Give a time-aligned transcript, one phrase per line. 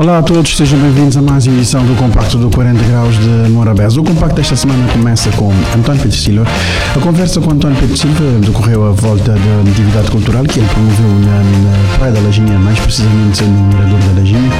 [0.00, 3.50] Olá a todos, sejam bem-vindos a mais uma edição do Compacto do 40 Graus de
[3.50, 4.00] Morabeza.
[4.00, 6.50] O compacto desta semana começa com António Pedro Silva.
[6.96, 11.06] A conversa com António Pedro Silva decorreu à volta da atividade cultural que ele promoveu
[11.06, 14.50] na, na Praia da Lajinha, mais precisamente no Mirador da Lajinha,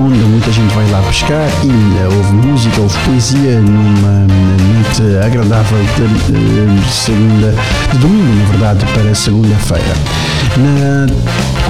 [0.00, 5.78] onde muita gente vai lá pescar e uh, houve música, houve poesia numa noite agradável
[5.96, 7.54] de, de segunda,
[7.92, 9.94] de domingo, na verdade, para segunda-feira.
[10.56, 11.06] Na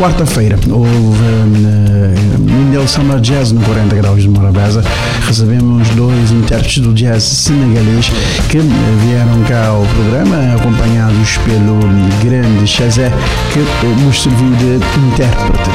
[0.01, 2.89] quarta-feira houve uh, Mindel
[3.21, 4.83] Jazz no 40 Graus de Morabeza.
[5.27, 8.11] Recebemos dois intérpretes do jazz senegalês
[8.49, 11.79] que vieram cá ao programa, acompanhados pelo
[12.23, 13.11] grande Chazé,
[13.53, 15.71] que nos serviu de intérprete.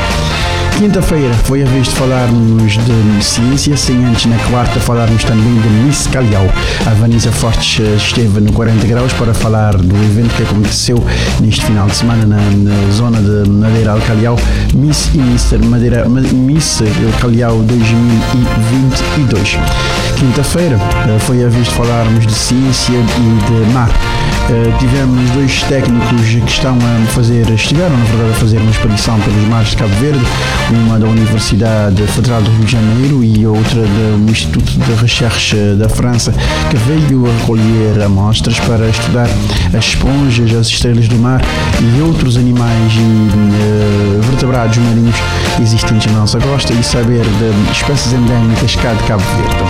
[0.77, 5.70] Quinta-feira foi a vez de falarmos de ciência, sem antes na quarta falarmos também de
[5.86, 6.45] Miss Calhau.
[6.86, 11.02] A Vanessa Fortes esteve no 40 Graus para falar do evento que aconteceu
[11.39, 14.36] neste final de semana na, na zona de Madeira Alcalhau,
[14.73, 15.64] Miss e Mr.
[15.64, 16.81] Madeira, Miss
[17.22, 19.58] Calhau 2022.
[20.17, 20.78] Quinta-feira
[21.19, 23.90] foi a vez de falarmos de ciência e de mar.
[24.44, 29.17] Uh, tivemos dois técnicos que estão a fazer, estiveram na verdade a fazer uma expedição
[29.22, 30.19] pelos mares de Cabo Verde,
[30.72, 35.89] uma da Universidade Federal do Rio de Janeiro e outra do Instituto de Recherche da
[35.89, 36.33] França,
[36.69, 39.28] que veio recolher amostras para estudar
[39.78, 41.41] as esponjas, as estrelas do mar
[41.80, 45.16] e outros animais e uh, vertebrados marinhos
[45.61, 49.64] existentes na nossa costa e saber de espécies endémicas cá de Cabo Verde.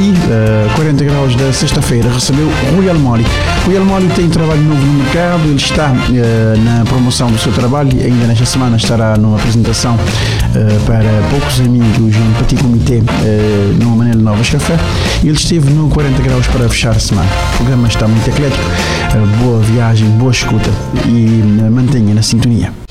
[0.00, 3.24] E uh, 40 graus da sexta-feira recebeu Rui Almoli.
[3.64, 7.90] Rui Almoli tem trabalho novo no mercado, ele está uh, na promoção do seu trabalho
[7.98, 13.96] ainda nesta semana estará numa apresentação uh, para poucos amigos em Petit Comité uh, no
[13.96, 14.76] Manel Novas Café.
[15.22, 17.28] Ele esteve no 40 graus para fechar a semana.
[17.54, 18.64] O programa está muito eclético,
[19.42, 20.70] boa viagem, boa escuta
[21.06, 22.83] e mantenha na sintonia.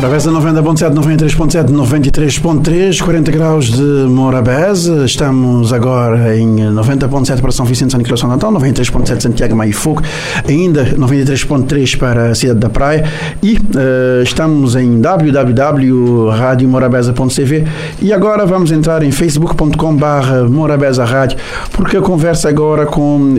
[0.00, 5.04] Travessa 90.7, 93.7, 93.3, 40 graus de Morabeza.
[5.04, 10.00] Estamos agora em 90.7 para São Vicente, São Nicolau, São Natal, 93.7 Santiago, Maio Fogo,
[10.48, 13.04] ainda 93.3 para a Cidade da Praia
[13.42, 17.66] e uh, estamos em www.radiomorabeza.cv
[18.00, 21.36] e agora vamos entrar em facebook.com barra Morabeza Rádio
[21.72, 23.36] porque a conversa agora com uh,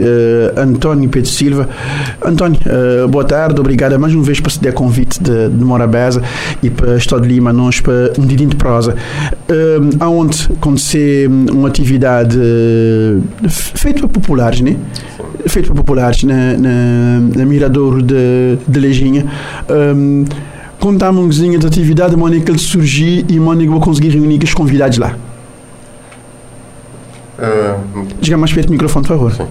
[0.56, 1.68] António Pedro Silva.
[2.24, 6.22] António, uh, boa tarde, obrigado mais uma vez por ceder convite de, de Morabeza
[6.62, 8.96] e para Estado de Lima, nós para um dedinho de prosa,
[9.50, 14.78] um, aonde acontecer uma atividade uh, feita para populares, né?
[15.48, 19.26] Feita para populares na, na, na Mirador de, de Lejinha.
[19.70, 20.26] Um,
[20.80, 22.16] contar um pouquinho da atividade,
[22.52, 25.16] ele surgiu e de vou conseguir reunir os convidados lá.
[27.38, 29.32] Uh, Diga mais perto do microfone, por favor.
[29.34, 29.48] Sim.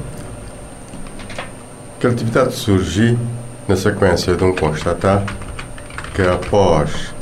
[1.98, 3.18] Que a atividade surgiu
[3.68, 5.24] na sequência de um constatar
[6.20, 7.14] que após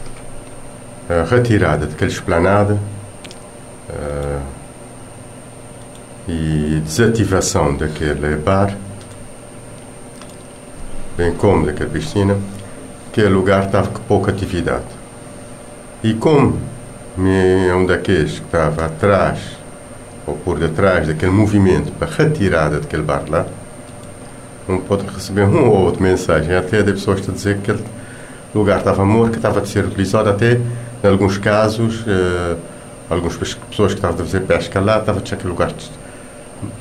[1.09, 2.75] a retirada daquela esplanada
[3.89, 4.43] uh,
[6.27, 8.77] e desativação daquele bar,
[11.17, 12.37] bem como daquela piscina,
[13.09, 14.85] aquele lugar estava com pouca atividade.
[16.03, 16.59] E como
[17.69, 19.39] é um daqueles que estava atrás
[20.27, 23.47] ou por detrás daquele movimento para retirada daquele bar lá,
[24.69, 27.98] um pode receber uma ou outra mensagem, até de pessoas a dizer que ele
[28.59, 30.61] o lugar estava morto, estava a ser utilizado até,
[31.03, 32.57] em alguns casos, uh,
[33.09, 35.91] algumas pessoas que estavam a fazer pesca lá, estavam a aquele lugar de,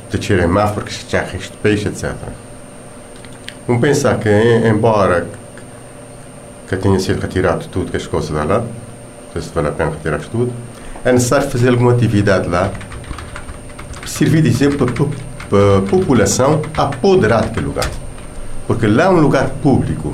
[0.09, 2.13] de tirar má porque tinha resto de peixe, etc.
[3.67, 4.29] Vamos pensar que,
[4.65, 5.27] embora
[6.67, 8.63] que tenha sido retirado tudo, que as coisas lá,
[9.33, 10.51] se vale a pena retirar tudo,
[11.05, 12.71] é necessário fazer alguma atividade lá,
[14.05, 14.87] servir de exemplo
[15.49, 17.89] para a população apoderar daquele lugar.
[18.65, 20.13] Porque lá é um lugar público,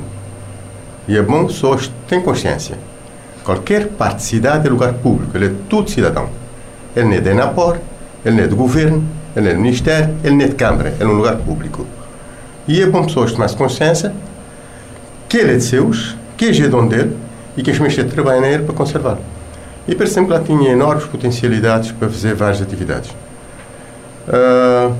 [1.06, 2.76] e é bom pessoas tenham consciência.
[3.44, 6.28] Qualquer parte de cidade é lugar público, ele é todo cidadão.
[6.96, 7.78] Ele não é de Enapor,
[8.24, 9.04] ele não é do governo,
[9.36, 11.86] ele não é do ministério, ele não é de Câmara, ele é um lugar público.
[12.66, 14.14] E é bom pessoas tomem consciência
[15.28, 17.16] que ele é de seus, que é dono dele
[17.56, 19.20] e que as pessoas trabalham nele para conservá-lo.
[19.86, 23.10] E percebo que lá tinha enormes potencialidades para fazer várias atividades.
[24.26, 24.94] Uh,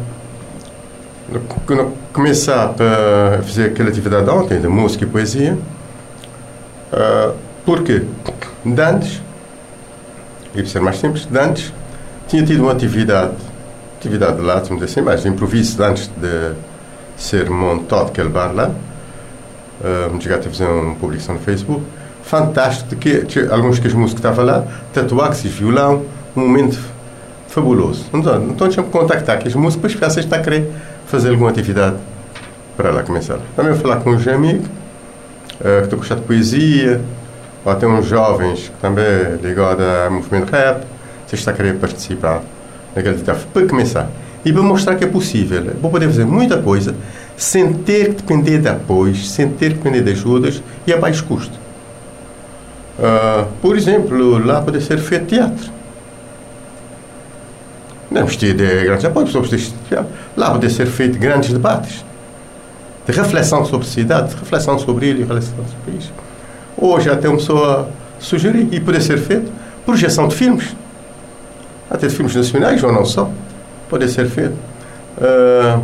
[2.13, 5.57] começar a fazer aquela atividade ontem, de música e poesia,
[6.95, 7.35] Uh,
[7.67, 8.05] porque
[8.65, 9.21] antes,
[10.55, 11.73] e para ser mais simples, antes
[12.29, 13.35] tinha tido uma atividade,
[13.99, 16.53] atividade lá, vamos dizer assim, mas improviso antes de
[17.17, 18.71] ser montado aquele bar lá.
[19.81, 21.83] Uh, chegar a uma publicação no Facebook.
[22.23, 24.65] Fantástico, que, alguns que os músicos estavam lá,
[24.95, 26.05] tatuaxes, violão,
[26.35, 26.79] um momento
[27.49, 28.07] fabuloso.
[28.15, 30.71] Então, então deixa-me contactar aqueles músicos para ver se está a querer
[31.07, 31.97] fazer alguma atividade
[32.77, 33.39] para lá começar.
[33.57, 34.69] Também falar com uns amigos
[35.61, 37.01] uh, que estão gostando de poesia,
[37.65, 39.05] ou até uns jovens que também
[39.43, 40.85] ligados ao movimento rap,
[41.27, 42.43] se está a querer participar
[42.95, 44.09] naquele atividade para começar.
[44.45, 45.65] E para mostrar que é possível.
[45.81, 46.95] Vou poder fazer muita coisa
[47.37, 51.25] sem ter que depender de apoios, sem ter que depender de ajudas e a baixo
[51.25, 51.59] custo.
[52.99, 55.73] Uh, por exemplo, lá pode ser feito teatro.
[58.11, 59.75] Não precisa de grandes apoios,
[60.37, 62.05] lá pode ser feito grandes debates
[63.07, 66.13] de reflexão sobre cidade, de reflexão sobre ele, reflexão sobre país.
[66.77, 69.51] Hoje até uma pessoa sugerir e poder ser feito
[69.85, 70.75] projeção de filmes,
[71.91, 73.31] até de filmes nacionais ou não só,
[73.89, 74.57] pode ser feito.
[75.19, 75.83] Uh,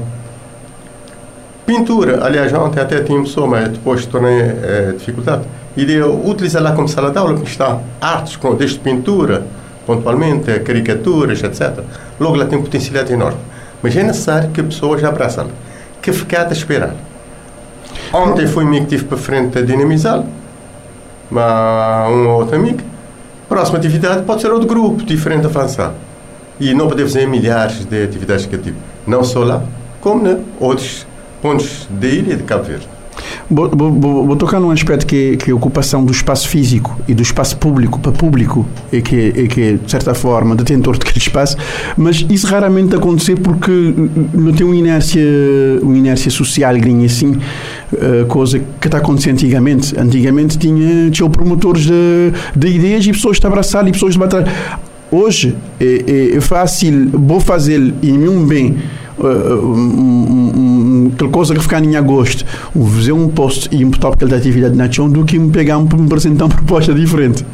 [1.67, 5.43] pintura, aliás, ontem até tinha uma pessoa, mas depois tornei é, dificuldade.
[5.77, 9.45] E utilizar lá como sala de aula, porque está artes, com, desde pintura,
[9.87, 11.85] pontualmente, caricaturas, etc.
[12.19, 13.39] Logo lá tem um potencialidade enorme.
[13.83, 15.47] Mas é necessário que a pessoa já abraça
[16.03, 16.95] que ficar a esperar.
[18.13, 20.27] Ontem foi amigo que tive para frente a dinamizá-lo,
[21.33, 22.81] um ou outro amigo.
[23.49, 25.93] Próxima atividade pode ser outro grupo diferente a avançar.
[26.59, 28.77] E não podemos fazer milhares de atividades que eu tive,
[29.07, 29.63] não só lá,
[30.01, 31.07] como em outros
[31.41, 32.89] pontos da ilha de Cabo Verde.
[33.51, 37.15] Vou, vou, vou, tocar num aspecto que, que é a ocupação do espaço físico e
[37.15, 41.57] do espaço público para público, e que, e que de certa forma, detentor daquele espaço,
[41.97, 43.73] mas isso raramente acontece porque
[44.33, 45.23] não tem uma inércia,
[45.83, 47.39] uma inércia social, grinha assim,
[48.29, 49.99] coisa que está acontecendo antigamente.
[49.99, 54.47] Antigamente tinha, tinha promotores de, de ideias e pessoas de abraçar e pessoas de bater.
[55.11, 58.79] Hoje é, é, é fácil, vou fazer e um bem
[59.19, 62.45] uh, aquela coisa que ficar em agosto,
[62.95, 66.07] fazer um post e importar aquela atividade na chão do que me pegar um, me
[66.07, 67.45] apresentar uma proposta diferente.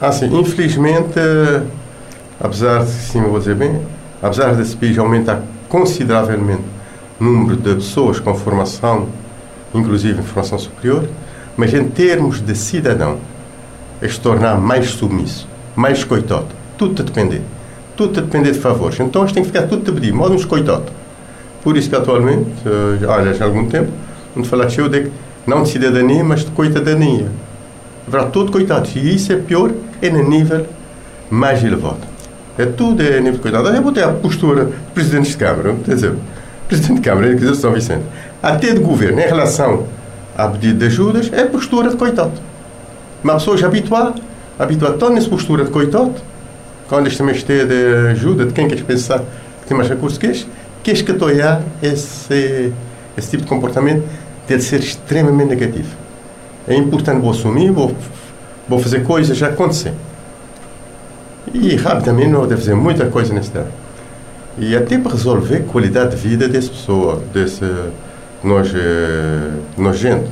[0.00, 0.26] Ah, sim.
[0.38, 1.18] Infelizmente,
[2.38, 3.80] apesar de, sim, vou dizer bem,
[4.22, 6.62] apesar desse país aumentar consideravelmente
[7.18, 9.06] o número de pessoas com formação,
[9.74, 11.08] inclusive em formação superior,
[11.56, 13.18] mas em termos de cidadão,
[14.00, 17.42] é se tornar mais submisso, mais coitote, tudo a depender
[17.96, 19.00] tudo a depender de favores.
[19.00, 20.92] Então eles têm que ficar tudo a pedir, modo uns coitados.
[21.62, 23.90] Por isso que atualmente, uh, olha, já há algum tempo,
[24.36, 25.10] onde falar eu de
[25.46, 27.28] não de cidadania, mas de coitadania.
[28.06, 28.94] Haverá tudo coitados.
[28.94, 30.66] E isso é pior, é no nível
[31.30, 31.98] mais elevado.
[32.58, 33.68] É tudo é nível de coitado.
[33.68, 36.14] Eu botei a postura de presidente de Câmara, quer dizer,
[36.68, 38.04] presidente de Câmara, quer dizer, São Vicente,
[38.46, 39.86] até de governo, em relação
[40.38, 42.32] a pedido de ajudas, é postura de coitado.
[43.24, 44.14] Uma pessoa já habituada,
[44.56, 46.14] habituada tão nessa postura de coitado,
[46.88, 50.46] quando este Ministério de ajuda de quem quer pensar que tem mais recursos que este,
[50.84, 52.72] que escatoiar esse,
[53.18, 54.04] esse tipo de comportamento
[54.46, 55.96] deve ser extremamente negativo.
[56.68, 57.96] É importante vou assumir, vou,
[58.68, 59.92] vou fazer coisas já acontecer.
[61.52, 63.70] E rapidamente não deve fazer muita coisa nesse tempo.
[64.56, 67.64] E até para resolver a qualidade de vida dessa pessoa, desse
[68.42, 68.72] nós,
[69.76, 70.30] nojento.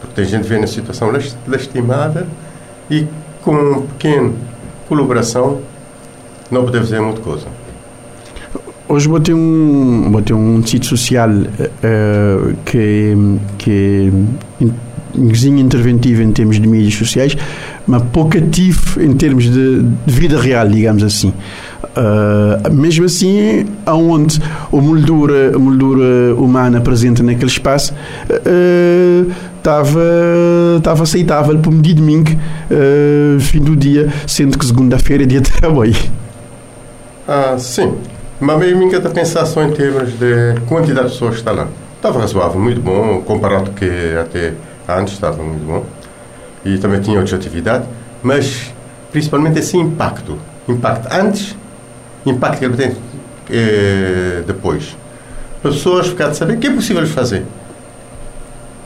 [0.00, 1.10] Porque tem gente que vê na situação
[1.46, 2.26] lastimável
[2.90, 3.06] e
[3.42, 4.32] com uma pequena
[4.88, 5.60] colaboração
[6.50, 7.46] não podemos fazer muita coisa.
[8.86, 13.14] Hoje vou ter um, vou ter um sítio social uh, que,
[13.58, 14.12] que
[15.16, 17.36] é interventivo em termos de mídias sociais,
[17.86, 21.32] mas pouco ativo em termos de, de vida real, digamos assim.
[21.96, 24.40] Uh, mesmo assim, aonde
[24.72, 27.94] a moldura, a moldura humana presente naquele espaço
[29.58, 35.26] estava uh, estava aceitável para de domingo, uh, fim do dia, sendo que segunda-feira é
[35.26, 35.94] dia de trabalho.
[37.28, 37.94] Ah, sim.
[38.40, 41.68] Mas meio mim está pensar só em termos de quantidade de pessoas que está lá.
[41.96, 43.86] Estava razoável, muito bom, comparado com que
[44.20, 44.52] até
[44.88, 45.84] antes estava muito bom.
[46.64, 47.86] E também tinha outras atividades,
[48.22, 48.72] mas
[49.12, 50.38] principalmente esse impacto.
[50.68, 51.56] Impacto antes,
[52.24, 52.96] impacto que ele tem
[53.50, 54.96] eh, depois.
[55.60, 57.44] Para as pessoas ficarem a saber que é possível fazer.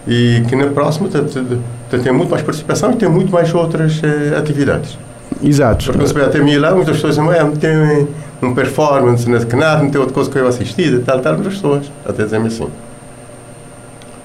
[0.06, 4.98] E que na próxima tem muito mais participação e tem muito mais outras eh, atividades.
[5.42, 5.92] Exato.
[5.92, 8.08] Porque se até mim lá, muitas pessoas dizem, é, tem
[8.42, 11.90] um performance nesse canal, não tem outra coisa que eu assistir, tal, tal, muitas pessoas,
[12.04, 12.68] até dizem assim.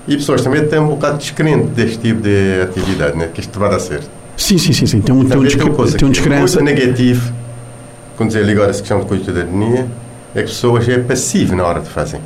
[0.07, 3.29] E pessoas também têm um bocado descrente deste tipo de atividade, né?
[3.33, 4.10] que isto vai dar certo.
[4.36, 5.01] Sim, sim, sim, sim.
[5.01, 6.62] Tem um, tem um, descre coisa tem um descrença.
[6.62, 7.33] Muito negativo,
[8.17, 9.88] quando dizer agora essa questão de coitadania,
[10.36, 12.19] é que pessoas é passivo na hora de fazer.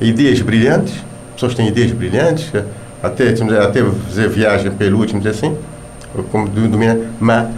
[0.00, 0.94] Ideias brilhantes,
[1.34, 2.50] pessoas têm ideias brilhantes,
[3.02, 5.56] até, até fazer viagem pelo último, assim,
[6.30, 7.48] como dominar, mas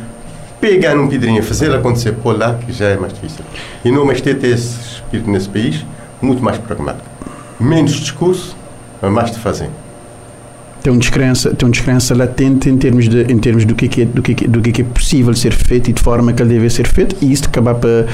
[0.60, 3.44] pegar num pedrinho fazer acontecer por lá, que já é mais difícil.
[3.84, 5.84] E não mais ter esse espírito nesse país,
[6.20, 7.04] muito mais pragmático.
[7.58, 8.61] Menos discurso, mas
[9.10, 9.68] mais de fazer.
[10.82, 13.88] tem uma descrença tem uma descrença latente em termos de em termos do que é,
[13.88, 16.02] que é do que é, do que é, que é possível ser feito e de
[16.02, 18.06] forma que ele deve ser feito e isso acaba para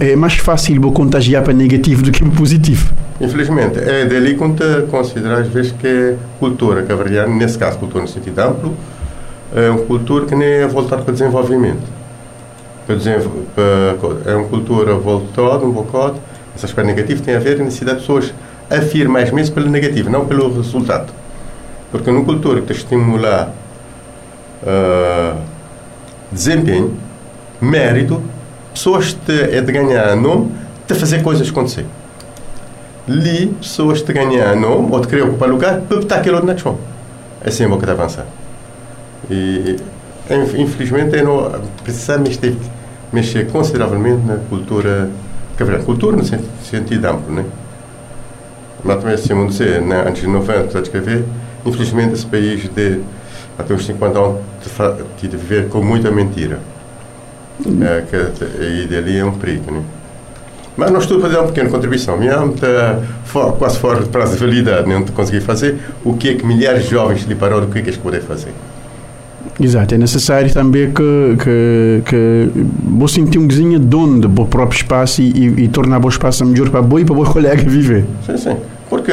[0.00, 4.48] é mais fácil vou contagiar para negativo do que para positivo infelizmente é dali que
[4.50, 8.74] te considerar às vezes que é cultura cavariana nesse caso cultura no sentido amplo
[9.54, 11.86] é uma cultura que nem é voltada para desenvolvimento
[12.86, 16.16] para desenvol para, é uma cultura voltada um bocado
[16.56, 18.34] esse aspecto negativo tem a ver com a necessidade de pessoas
[18.70, 21.12] afirmar mais mesmo pelo negativo não pelo resultado
[21.90, 23.52] porque numa cultura que estimula
[24.62, 25.40] uh,
[26.30, 26.94] desempenho,
[27.60, 28.22] mérito,
[28.72, 30.52] pessoas te, é de ganhar nome,
[30.86, 31.86] de fazer coisas acontecer.
[33.08, 36.78] Ali, pessoas te ganhar nome ou te querer ocupar lugar para botar aquilo na chão.
[37.44, 38.26] Assim é que está avançar.
[39.30, 39.76] E,
[40.58, 42.54] infelizmente, eu não precisa mexer,
[43.10, 45.08] mexer consideravelmente na cultura,
[45.86, 47.44] cultura no sentido amplo, né?
[49.14, 51.24] Assim, vamos dizer, né, antes de 90, está a escrever,
[51.66, 53.00] Infelizmente, esse país de
[53.58, 54.40] até uns 50 anos
[55.20, 56.60] de, de viver com muita mentira.
[57.64, 57.82] Uhum.
[57.82, 58.16] É, que,
[58.62, 59.72] e dali é um perigo.
[59.72, 59.82] Né?
[60.76, 62.16] Mas nós estou a fazer uma pequena contribuição.
[62.16, 63.00] Minha está
[63.58, 65.76] quase fora de prazo de validade, não consegui fazer.
[66.04, 68.20] O que é que milhares de jovens lhe pararam, o que é que eles podem
[68.20, 68.52] fazer?
[69.60, 72.50] Exato, é necessário também que, que, que
[72.84, 76.70] vou sentir um vizinho dono do próprio espaço e, e, e tornar o espaço melhor
[76.70, 78.04] para boi e para o colega viver.
[78.24, 78.56] Sim, sim.
[78.88, 79.12] Porque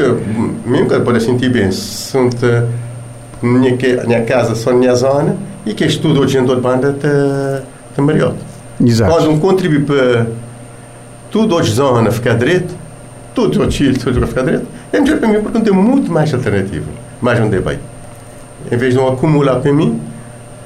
[0.64, 2.16] mesmo que pode sentir bem, se
[3.42, 6.96] minha, minha casa só minha zona e que estudo hoje em de banda
[7.94, 8.36] te mariota.
[8.80, 9.12] Exato.
[9.12, 10.26] Quando um contribui para
[11.30, 12.74] tudo hoje zona ficar direito,
[13.34, 16.86] tudo o Chile, tudo ficar direito, é melhor para mim porque tem muito mais alternativa,
[17.20, 17.80] mais um debate.
[18.70, 20.00] Em vez de não acumular para mim,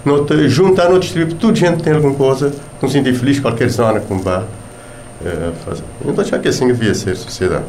[0.04, 3.69] não te juntar, não distribuir, tudo gente tem alguma coisa, não se sentir feliz qualquer
[3.69, 4.45] zona com bar.
[5.25, 5.83] É, fazer.
[6.02, 7.64] Então, acho que assim devia ser a sociedade.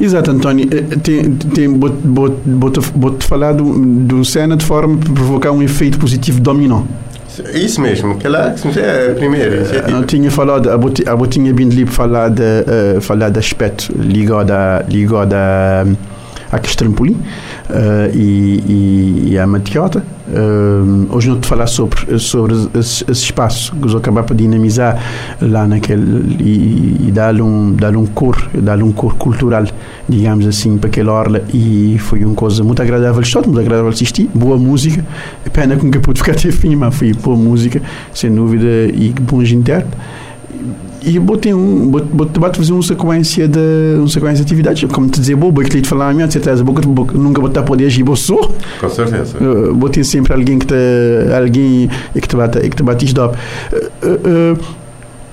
[0.00, 0.68] Exato, António.
[0.72, 3.64] Eh, tem, tem, vou-te falar do,
[4.06, 6.82] do cena de forma a provocar um efeito positivo dominó.
[7.54, 9.98] Isso mesmo, que lá é a primeira iniciativa.
[9.98, 14.82] Eu tinha falado, eu tinha vindo ali falar de, uh, falar de aspecto ligado a,
[14.88, 15.86] ligado a,
[16.50, 20.02] a Castrampolim uh, e, e, e a Matiota.
[20.28, 23.74] Uh, hoje não te falar sobre, sobre esse, esse espaço.
[23.74, 25.00] Que eu acabar para dinamizar
[25.40, 29.64] lá naquele e, e dar-lhe um, dar um cor, dar um cor cultural,
[30.08, 31.42] digamos assim, para aquela orla.
[31.52, 33.20] E foi uma coisa muito agradável.
[33.22, 35.04] Estar, muito agradável assistir, boa música,
[35.52, 39.50] pena com que pude ficar até fim, mas foi boa música, sem dúvida, e bons
[39.50, 39.98] intérpretes
[41.02, 44.90] e botei um botei fazer uma sequência de uma sequência de atividades.
[44.92, 46.82] Como te dizer bobo que te falar minha etc boca
[47.16, 48.36] nunca botar poder agir só.
[48.80, 49.38] Com certeza.
[49.38, 50.74] Uh, botei sempre alguém que te
[51.34, 54.58] alguém que te bate que te bate isto uh, uh,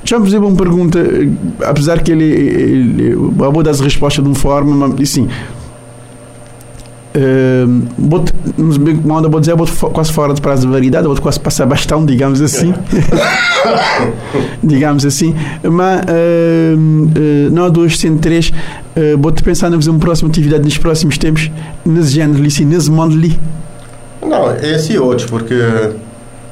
[0.03, 0.99] já me fazer uma pergunta
[1.65, 3.15] apesar que ele, ele,
[3.63, 5.27] dar as respostas de uma forma mas assim
[7.97, 8.33] bot,
[9.09, 12.41] onda vou dizer, bot quase fora de prazo de validade, vou quase passar bastão, digamos
[12.41, 12.73] assim.
[14.63, 15.35] digamos assim.
[15.63, 20.63] Mas uh, uh, nós dois, sendo três, uh, vou-te pensar em fazer uma próxima atividade
[20.63, 21.51] nos próximos tempos,
[21.85, 23.39] nesse género ali, nesse mundo ali.
[24.21, 25.55] Não, é assim outros, porque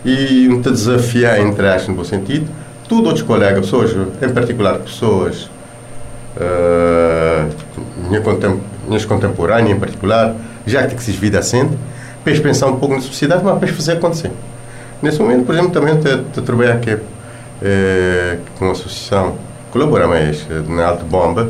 [0.05, 2.47] e me desafiar, entre aspas, no bom sentido,
[2.87, 3.91] tudo outros colegas, pessoas,
[4.21, 5.49] em particular pessoas,
[6.37, 7.49] uh,
[8.07, 11.77] minha contem minhas contemporâneas em particular, já que se vida assente,
[12.23, 14.31] para pensar um pouco na sociedade, mas para fazer acontecer.
[15.01, 16.97] Nesse momento, por exemplo, também estou trabalhar aqui
[17.61, 19.35] é, com a associação,
[19.71, 21.49] colabora mais eh, na Alta Bomba,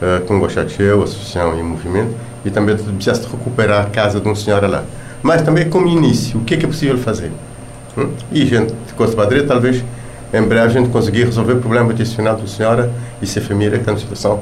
[0.00, 2.14] é, com o Gochacheu, associação em movimento,
[2.44, 4.82] e também precisa recuperar a casa de uma senhora lá.
[5.22, 7.30] Mas também como início, o que é, que é possível fazer?
[7.96, 8.08] Hum?
[8.32, 9.84] E gente, de Costa Padre, talvez
[10.32, 12.90] em breve a gente conseguir resolver o problema adicional da senhora
[13.22, 14.40] e sua família que está numa situação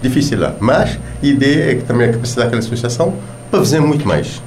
[0.00, 0.54] difícil lá.
[0.60, 3.14] Mas a ideia é que também a capacidade daquela associação
[3.50, 4.42] para fazer muito mais.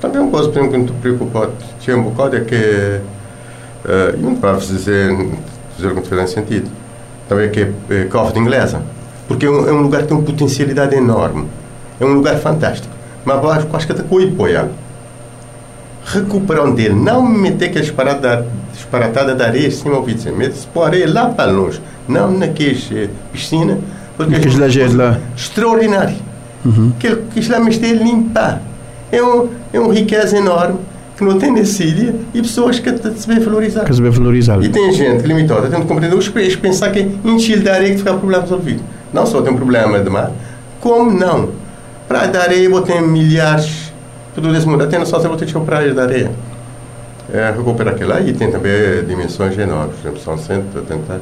[0.00, 4.34] Também uma coisa, por exemplo, que me preocupado tinha um bocado é que, uh, não
[4.36, 5.10] para dizer,
[5.76, 6.70] fazer alguma diferença sentido,
[7.28, 8.82] também é que é, é Cove de Inglesa,
[9.28, 11.46] porque é um, é um, lugar que tem uma potencialidade enorme,
[12.00, 12.92] é um lugar fantástico,
[13.24, 14.68] mas acho, acho que até com o apoiar
[16.04, 20.66] recuperar um dele, não meter aquela disparatada, disparatada da areia em cima ao dizer, mete-se
[20.66, 23.78] para areia lá para longe, não naquelas eh, piscina,
[24.16, 26.16] porque é que é lá extraordinário.
[26.64, 26.92] Uhum.
[26.98, 28.62] Que, que lá mexer limpar.
[29.10, 30.78] É, um, é uma riqueza enorme
[31.16, 33.84] que não tem na e pessoas que se bem valorizar.
[33.84, 34.62] Que se bem valorizar.
[34.62, 37.92] E tem gente limitada, tem que compreender os peixes pensar que em Chile da areia
[37.92, 38.82] que ficar problema resolvido.
[39.12, 40.32] Não só tem um problema de mar,
[40.80, 41.50] como não.
[42.08, 43.92] Praia a areia, botem milhares
[44.34, 44.84] por todo esse mundo.
[44.84, 46.32] Até não só você botem tipo praia de areia.
[47.32, 48.72] É, recuperar aquela lá e tem também
[49.06, 51.20] dimensões enormes, por exemplo, são 180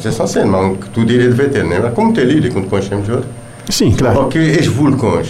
[0.00, 1.82] c'est censé assim, manque tout dire de vétérinaire.
[1.82, 1.90] Né?
[1.94, 3.26] Como tu lis, quando conhecemos hoje?
[3.68, 4.20] Sim, claro.
[4.20, 5.28] Porque ex vulcões.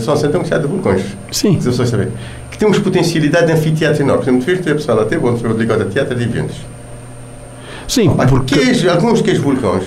[0.00, 1.02] Só sentam que se há de vulcões.
[1.30, 1.56] Sim.
[1.56, 2.08] As pessoas sabem.
[2.50, 4.24] Que temos potencialidade de anfiteatro enorme.
[4.24, 6.56] Por exemplo, tu vês ter pessoal até, bom, tu ligado a teatro de eventos.
[7.88, 8.56] Sim, Mas porque...
[8.56, 9.84] Queijo, alguns queijos vulcões.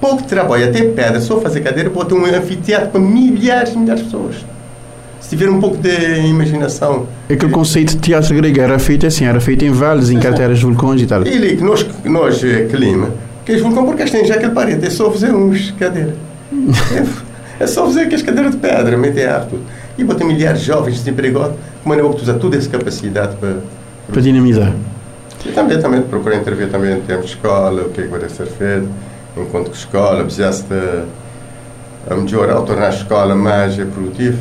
[0.00, 4.10] Pouco trabalho, até pedra, só fazer cadeira, botam um anfiteatro para milhares e milhares de
[4.10, 4.36] pessoas.
[5.24, 7.06] Se tiver um pouco de imaginação.
[7.30, 10.66] Aquele conceito de teatro grego era feito assim, era feito em vales, em carteiras de
[10.66, 11.26] vulcões e tal.
[11.26, 13.08] E ali, que nós, nós clima,
[13.42, 16.12] queijos vulcões, porque têm já aquele parede, é só fazer uns cadeiras.
[17.58, 19.58] é, é só fazer aquelas cadeiras de pedra, meter arte.
[19.96, 23.56] E botar milhares de jovens desempregados, como é que usar toda essa capacidade para.
[24.12, 24.74] Para dinamizar.
[25.46, 28.28] E também, também procurar intervir também em termos de escola, o que é que vai
[28.28, 28.88] ser feito,
[29.38, 30.66] enquanto que a escola precisasse
[32.10, 34.36] a melhorar, tornar a escola mais produtiva,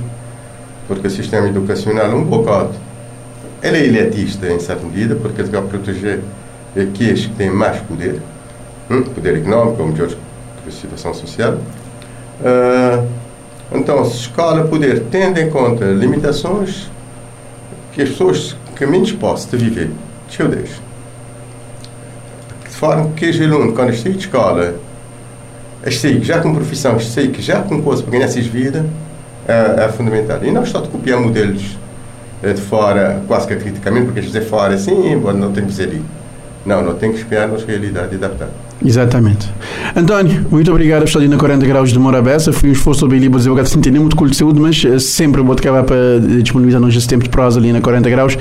[0.94, 2.72] porque o sistema educacional é um bocado,
[3.62, 6.22] ele é elitista em certa medida, porque ele vai proteger
[6.76, 8.22] aqueles que têm mais poder,
[8.90, 10.10] hum, poder económico ou melhor
[10.70, 11.54] situação social.
[12.40, 13.08] Uh,
[13.72, 16.90] então, se a escola puder, tendo em conta limitações,
[17.92, 19.92] que as pessoas que menos possam viver,
[20.28, 20.84] deixa eu deixo
[22.84, 24.76] forma que os alunos, quando saem de escola,
[25.90, 28.86] sei já com profissão, sei que já com coisa para ganhar essas vidas,
[29.48, 30.40] é, é, fundamental.
[30.44, 31.78] E não só copiar modelos
[32.42, 36.04] é, de fora, quase que criticamente, porque dizer fora, sim, não tem que dizer ali.
[36.66, 38.50] Não, não tem que espiar nas realidades e adaptar.
[38.86, 39.50] Exatamente.
[39.96, 42.52] António, muito obrigado por estar ali na 40 graus de Morabeza.
[42.52, 45.84] Foi um esforço bem livre, eu ter nem muito saúde, mas eh, sempre vou acabar
[45.84, 48.38] para disponibilizar-nos esse tempo de prosa ali na 40 graus.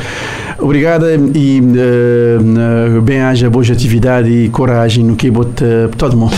[0.59, 5.65] Obrigada e uh, bem-haja, boa atividade e coragem no que bote
[5.97, 6.35] todo mundo.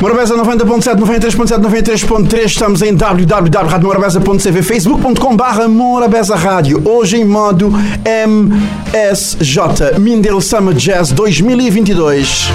[0.00, 2.44] Morabeza 90.7, 93.7, 93.3.
[2.46, 6.80] Estamos em www.radiomorabeza.cv, facebook.com barra Morabeza Rádio.
[6.86, 7.70] Hoje em modo
[8.06, 12.50] MSJ, Mindel Summer Jazz 2022.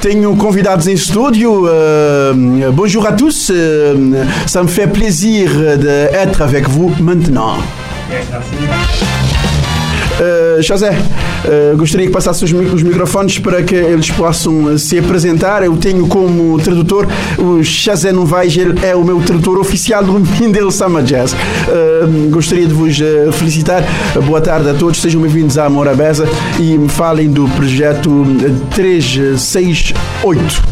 [0.00, 1.66] Tenho convidados em estúdio.
[1.66, 3.50] Uh, bonjour à tous.
[3.50, 7.58] Uh, ça me fait plaisir d'être avec vous maintenant.
[8.08, 9.25] Merci.
[10.18, 14.98] Uh, José, uh, gostaria que passasse os, os, microfones para que eles possam uh, se
[14.98, 15.62] apresentar.
[15.62, 17.06] Eu tenho como tradutor
[17.38, 21.34] o José Novaes, ele é o meu tradutor oficial do Mindel Summer Jazz.
[21.34, 22.96] Uh, gostaria de vos
[23.32, 23.84] felicitar.
[24.24, 26.26] boa tarde a todos, sejam bem-vindos à Morabeza
[26.58, 28.24] e me falem do projeto
[28.70, 30.62] 368.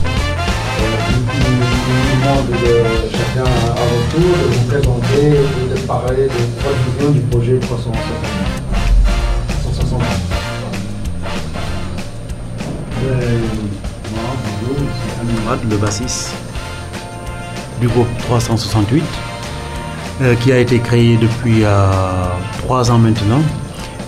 [2.44, 5.30] de chacun avant tout, de vous présenter
[5.74, 8.43] de parler de votre vision du projet 360.
[15.70, 16.34] Le bassiste
[17.80, 19.02] du groupe 368,
[20.22, 21.90] euh, qui a été créé depuis euh,
[22.58, 23.40] trois ans maintenant.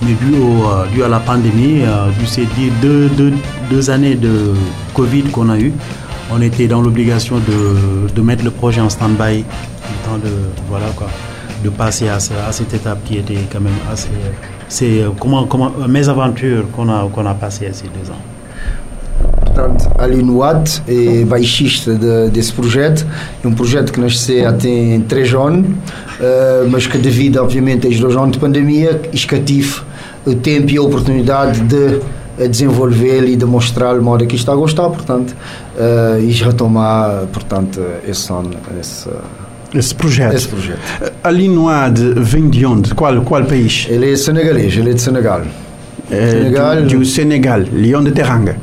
[0.02, 1.82] Mais dû, euh, dû à la pandémie,
[2.18, 2.46] dû ces
[2.82, 3.32] deux, deux,
[3.70, 4.52] deux, années de
[4.94, 5.72] Covid qu'on a eu,
[6.30, 9.38] on était dans l'obligation de, de, mettre le projet en stand-by,
[10.22, 10.30] de,
[10.68, 11.08] voilà quoi,
[11.64, 14.08] de passer à, à, cette étape qui était quand même assez...
[14.68, 18.35] C'est comment, comment, mes aventures qu'on a, qu'on a passées ces deux ans.
[19.56, 23.06] Portanto, Ali Nuat é baixista de, desse projeto.
[23.42, 27.98] É um projeto que nasceu até em três anos, uh, mas que devido, obviamente, aos
[27.98, 29.80] dois anos de pandemia, escative
[30.26, 32.00] o tempo e a oportunidade de
[32.48, 35.34] desenvolver e demonstrar o modo que está a gostar, portanto,
[35.74, 39.08] uh, e retomar, portanto, esse ano, esse,
[39.74, 40.34] esse projeto.
[40.34, 40.80] Esse projeto.
[41.24, 42.94] Ali Nuad vem de onde?
[42.94, 43.86] Qual, qual país?
[43.88, 45.42] Ele é senegalês, ele é de Senegal.
[46.10, 46.82] É, Senegal.
[46.82, 48.56] Do, do Senegal, Leão de Teranga.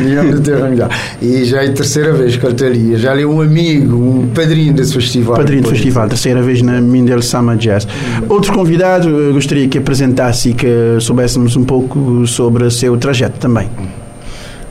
[0.00, 0.88] Milhão de Terrangá.
[1.20, 2.96] E já é a terceira vez que ele está ali.
[2.96, 5.36] Já é um amigo, um padrinho desse festival.
[5.36, 7.86] Padrinho do festival, terceira vez na Mindel Summer Jazz.
[8.28, 13.68] Outro convidado, gostaria que apresentasse e que soubéssemos um pouco sobre o seu trajeto também.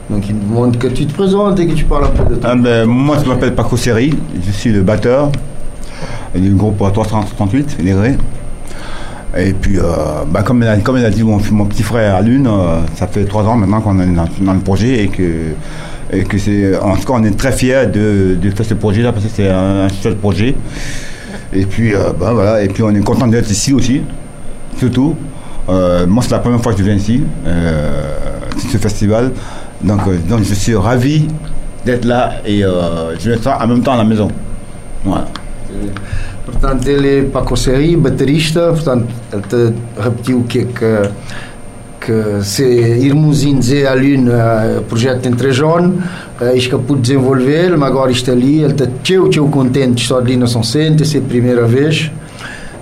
[0.08, 2.50] Donc il demande que tu te présentes et que tu parles un peu de toi.
[2.50, 5.32] Ah ben, moi, je m'appelle Paco Seri, je suis le batteur
[6.34, 8.16] du groupe 338, Légré.
[9.38, 9.82] Et puis, euh,
[10.30, 13.06] bah, comme, il a, comme a dit mon, mon petit frère à Lune, euh, ça
[13.06, 15.22] fait trois ans maintenant qu'on est dans, le projet et que,
[16.10, 19.12] et que c'est, en tout cas, on est très fiers de, de faire ce projet-là
[19.12, 20.54] parce que c'est un, seul projet.
[21.52, 24.02] Et puis, euh, bah, voilà, et puis on est content d'être ici aussi,
[24.78, 25.14] surtout.
[25.68, 27.24] Moi, c'est la première fois que je viens ici,
[28.72, 29.32] ce festival.
[29.82, 31.26] Donc, donc, je suis ravi
[31.84, 34.28] d'être là et je vais être en même temps à la maison.
[35.04, 35.26] Voilà.
[36.44, 37.54] Portanto, ele é Paco
[37.98, 41.10] baterista, portanto, ele repetiu o que é que,
[42.00, 44.32] que se irmos dizer ali no
[44.88, 45.94] projeto em Trejón,
[46.40, 50.02] uh, isto que pude desenvolver, mas agora está ali, ele está teu, teu contente de
[50.02, 52.12] estar ali na São Centro, essa é a primeira vez.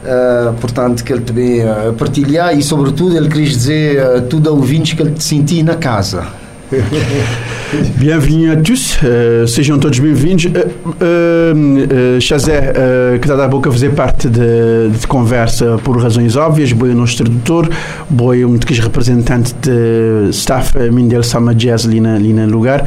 [0.04, 4.52] Uh, portanto, que ele também uh, partilhar e, sobretudo, ele quis dizer uh, tudo a
[4.52, 6.26] ouvintes que ele sentia na casa.
[7.74, 10.44] Bienvenue à tous, uh, sejam todos bem-vindos.
[10.44, 16.36] Uh, uh, Chazé, uh, que está a boca fazer parte de, de, conversa por razões
[16.36, 17.68] óbvias, boi o nosso tradutor,
[18.08, 22.86] boi um dos representantes de staff Mindel Sama Jazz ali, na, ali no lugar.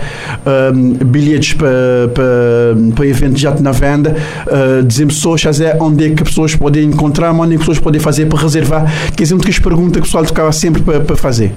[1.06, 1.68] bilhetes para
[2.14, 4.16] pa, pa evento já na venda.
[4.46, 8.00] Uh, Dizemos só, Chazé, onde é que pessoas podem encontrar, onde é que pessoas podem
[8.00, 8.86] fazer para reservar.
[9.16, 11.52] Quer dizer, uma das perguntas que o pessoal tocava sempre para, para fazer.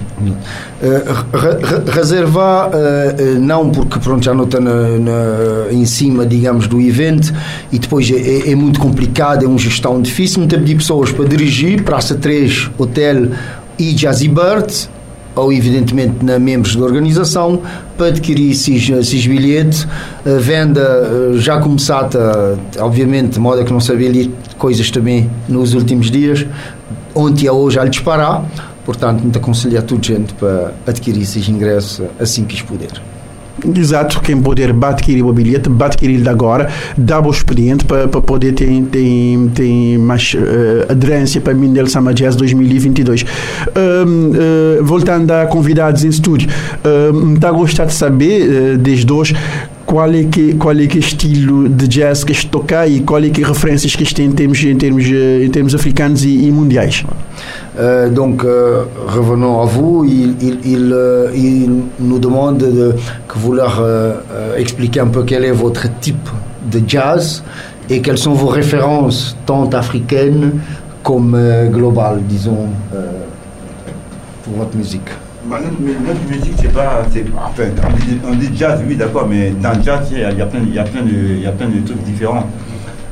[1.93, 2.71] reservar
[3.39, 7.33] não porque pronto, já não está na, na, em cima, digamos, do evento
[7.71, 10.39] e depois é, é, é muito complicado, é uma gestão difícil.
[10.39, 13.29] Muitas pedir pessoas para dirigir, Praça 3, Hotel
[13.77, 14.89] e Jazzy Bird
[15.35, 17.61] ou evidentemente na membros da organização
[17.97, 19.87] para adquirir esses, esses bilhetes.
[20.25, 26.11] A venda já começada obviamente de modo que não sabia ali coisas também nos últimos
[26.11, 26.45] dias.
[27.15, 28.45] Ontem a hoje a disparar
[28.85, 33.10] portanto muito aconselho a toda gente para adquirir esses ingressos assim que puder
[33.75, 39.37] Exato, quem puder adquirir o bilhete, adquirir agora, dá o expediente para, poder ter, ter,
[39.53, 43.23] ter mais uh, aderência para Mindel Summer Jazz 2022.
[43.75, 44.31] Um,
[44.79, 46.49] uh, voltando a convidados em estúdio,
[47.13, 49.35] um, está a gostar de saber, uh, desde hoje,
[49.91, 53.43] qual é que qual é que estilo de jazz que toca e qual é que
[53.43, 57.03] referências que tem em termos em termos em termos africanos e, e mundiais
[57.75, 60.05] uh, donc uh, revenons à vous.
[60.05, 62.95] Il, il, il, uh, il nous demande de,
[63.27, 63.83] que vous leur
[64.57, 66.29] expliquer un peu quel est votre type
[66.71, 67.43] de jazz
[67.89, 70.53] et quelles sont vos références tant africaines
[71.03, 71.37] comme
[71.69, 72.69] globales disons
[74.43, 75.09] pour votre musique
[75.45, 77.03] bah, notre, musique, c'est pas.
[77.03, 77.63] Enfin,
[78.27, 80.83] on dit, jazz, oui, d'accord, mais dans le jazz, il y, a, plein, y a
[80.83, 82.45] plein de, trucs différents.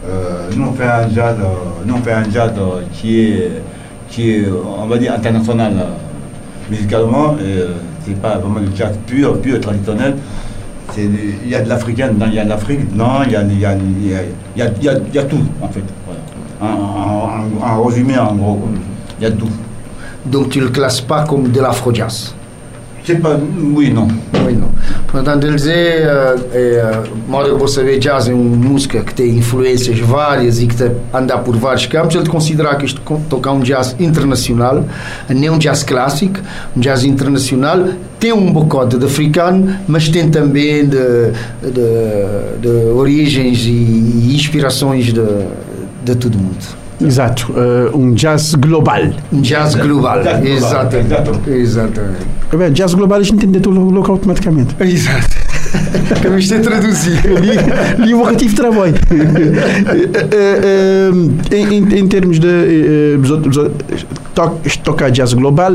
[0.08, 1.46] Euh, nous, on fait un jazz, euh,
[1.86, 3.52] nous, on fait un jazz euh, qui, est,
[4.10, 5.74] qui est, on va dire, international
[6.70, 7.36] musicalement.
[8.06, 10.16] c'est pas vraiment le jazz pur, pur, traditionnel.
[10.98, 13.44] Il y a de l'africain, il y a de l'Afrique, non, il y a,
[14.56, 15.84] y, a, tout, en fait.
[16.62, 18.60] En, résumé, en gros,
[19.20, 19.48] il y a tout.
[20.26, 22.34] Donc tu ne le classes pas comme de l'afro-jazz
[23.16, 23.38] pas,
[23.76, 24.08] oui, non.
[24.46, 24.70] Oui, non.
[25.08, 26.08] Portanto, ele dizer,
[26.54, 30.76] é, modo que você vê jazz é uma música que tem influências várias e que
[31.14, 34.86] anda por vários campos, ele considera que isto toca um jazz internacional,
[35.30, 36.40] não um jazz clássico,
[36.76, 37.88] um jazz internacional,
[38.20, 45.22] tem um bocado de africano, mas tem também de, de, de origens e inspirações de,
[46.04, 46.79] de todo mundo.
[47.02, 49.04] Exato, uh, um jazz global.
[49.32, 51.50] Um jazz global, exatamente.
[51.50, 52.28] Exatamente.
[52.58, 54.76] Bem, jazz global a gente entende tudo logo automaticamente.
[54.82, 55.28] Exato.
[56.18, 57.22] Acabei de traduzir.
[57.40, 58.96] li, li o relativo trabalho.
[59.12, 59.16] uh,
[61.16, 63.22] uh, em, em, termos de uh,
[64.84, 65.74] tocar jazz global,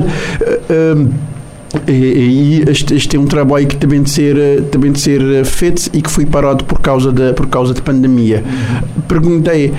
[1.89, 5.91] e, e este, este, é um trabalho que também de ser também de ser feito
[5.93, 8.45] e que foi parado por causa da por causa da pandemia.
[8.45, 9.03] Uhum.
[9.09, 9.73] Perguntei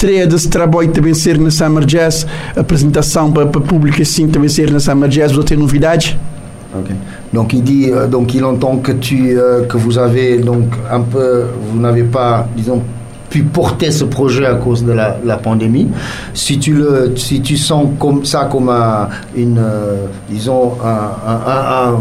[0.00, 4.70] estreia desse trabalho também ser na Summer Jazz, apresentação para, para público assim também ser
[4.70, 6.16] na Summer Jazz, vou ter novidades?
[6.74, 6.94] Ok.
[7.34, 11.02] Donc il dit, euh, donc il entend que tu, euh, que vous avez donc un
[11.02, 12.80] peu, vous n'avez pas, disons,
[13.28, 15.88] pu porter ce projet à cause de la, la pandémie.
[16.32, 21.92] Si tu le, si tu sens comme ça comme un, une, euh, disons, un, un,
[21.92, 21.98] un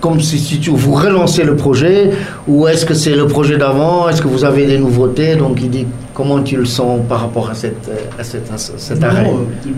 [0.00, 2.10] comme si, si tu, vous relancez le projet
[2.48, 4.08] ou est-ce que c'est le projet d'avant?
[4.08, 5.36] Est-ce que vous avez des nouveautés?
[5.36, 5.86] Donc il dit
[6.20, 9.24] comment tu le sens par rapport à, cette, à, cette, à cet arrêt?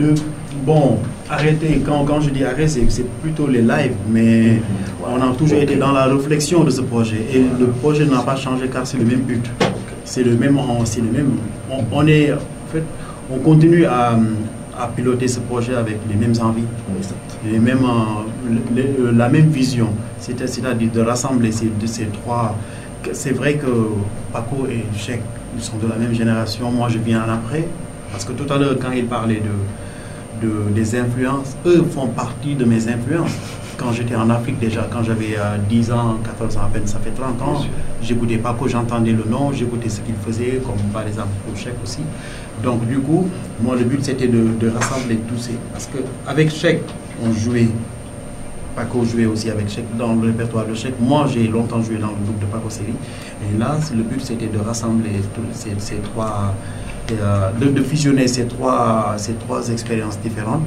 [0.00, 0.14] Le,
[0.64, 2.86] Bon, arrêter, quand, quand je dis arrêt, c'est
[3.20, 4.60] plutôt les lives, mais
[5.04, 8.36] on a toujours été dans la réflexion de ce projet et le projet n'a pas
[8.36, 9.44] changé car c'est le même but.
[10.04, 11.32] C'est le même, c'est le même.
[11.90, 12.36] On, est, en
[12.72, 12.84] fait,
[13.32, 14.16] on continue à,
[14.78, 16.68] à piloter ce projet avec les mêmes envies,
[17.50, 19.88] les mêmes, euh, la même vision,
[20.20, 22.54] c'est-à-dire de rassembler ces, ces trois.
[23.12, 23.66] C'est vrai que
[24.32, 25.20] Paco et Cheikh,
[25.56, 27.66] ils sont de la même génération, moi je viens après,
[28.10, 32.54] parce que tout à l'heure quand il parlait de, de, des influences, eux font partie
[32.54, 33.32] de mes influences.
[33.76, 35.36] Quand j'étais en Afrique déjà, quand j'avais
[35.68, 37.64] 10 euh, ans, 14 ans à peine, ça fait 30 ans,
[38.02, 42.00] j'écoutais Paco, j'entendais le nom, j'écoutais ce qu'il faisait, comme par exemple Cheikh aussi.
[42.62, 43.28] Donc du coup,
[43.60, 45.54] moi le but c'était de, rassembler tous ces...
[45.72, 46.80] Parce qu'avec Cheikh,
[47.22, 47.68] on jouait,
[48.74, 50.94] Paco jouait aussi avec Cheikh dans le répertoire de Cheikh.
[51.00, 52.94] Moi j'ai longtemps joué dans le groupe de Paco Série.
[53.42, 55.20] Et là, le but c'était de rassembler
[55.52, 56.54] ces, trois...
[57.10, 60.62] Euh, de, fusionner ces trois, ces trois expériences différentes.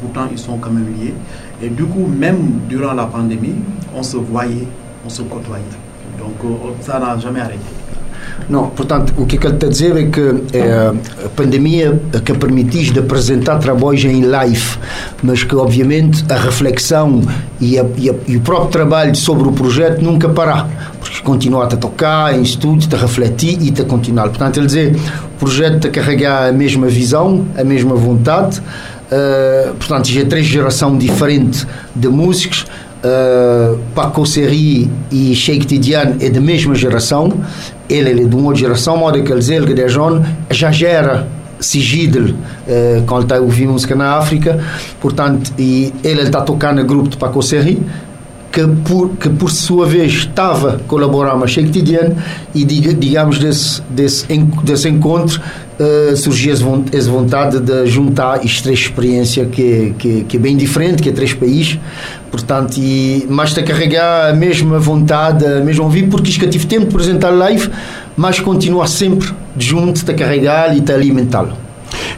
[0.00, 1.14] Pourtant, ils sont quand même liés.
[1.60, 3.56] Et du coup, même durant la pandémie,
[3.96, 4.68] on se voyait,
[5.04, 5.64] on se côtoyait.
[6.18, 7.77] Donc, euh, ça n'a jamais arrêté.
[8.48, 10.92] Não, portanto, o que, que ele está a dizer é que é,
[11.24, 14.78] a pandemia que permitiu de apresentar trabalhos em live,
[15.22, 17.20] mas que obviamente a reflexão
[17.60, 21.64] e, a, e, a, e o próprio trabalho sobre o projeto nunca parar, porque continua
[21.64, 24.28] a tocar em estúdio, a refletir e a continuar.
[24.30, 30.08] Portanto, ele dizer, o projeto a carregar a mesma visão, a mesma vontade, uh, portanto,
[30.08, 32.66] já é três gerações diferentes de músicos,
[32.98, 37.32] Uh, Paco Serri e Sheikh Tidiane é da mesma geração,
[37.88, 41.28] ele, é de uma outra geração, modo que eles, ele, que John, já gera
[41.60, 44.58] sigilo uh, quando está a ouvir música na África,
[45.00, 47.80] portanto, e ele está tocando no grupo de Paco Serri,
[48.50, 52.16] que por, que por sua vez estava a colaborar com Sheikh Tidiane
[52.54, 54.26] e digamos desse, desse,
[54.64, 55.40] desse encontro
[55.78, 61.02] uh, surgiu essa vontade de juntar estas três experiências que, que, que é bem diferente,
[61.02, 61.78] que é três países,
[62.30, 66.66] portanto, e, mas a carregar a mesma vontade, a mesma ouvir, porque isto que tive
[66.66, 67.70] tempo de apresentar live,
[68.16, 71.68] mas continua sempre junto, a carregar e a alimentá-lo.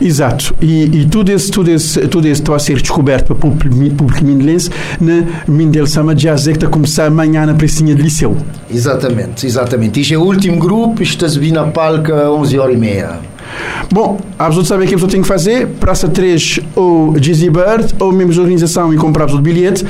[0.00, 0.54] Exato.
[0.60, 4.24] E, e, tudo isso tudo esse, tudo esse está a ser descoberto para o público
[4.24, 4.70] mindelense
[5.00, 8.36] na Mindel Sama Jazz que está a começar amanhã na precinha de liceu.
[8.72, 10.00] Exatamente, exatamente.
[10.00, 13.18] Isto é o último grupo, está a subir na palca 11 horas e meia.
[13.92, 17.50] Bom, a pessoa sabe o que a pessoa tem que fazer, Praça 3 ou Jizzy
[17.50, 19.84] Bird, ou mesmo a organização e comprar o bilhete,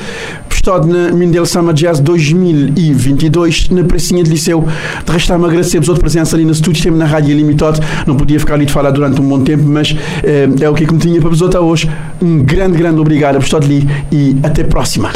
[0.61, 4.63] estado na Mindel Summer Jazz 2022, na Pracinha de Liceu.
[5.03, 8.15] De resto, me agradecer a sua presença ali no estúdio, sempre na Rádio Limitado, não
[8.15, 10.87] podia ficar ali de falar durante um bom tempo, mas é, é o que, é
[10.87, 11.89] que me tinha para vos hoje.
[12.21, 15.11] Um grande, grande obrigado a estar ali e até a próxima.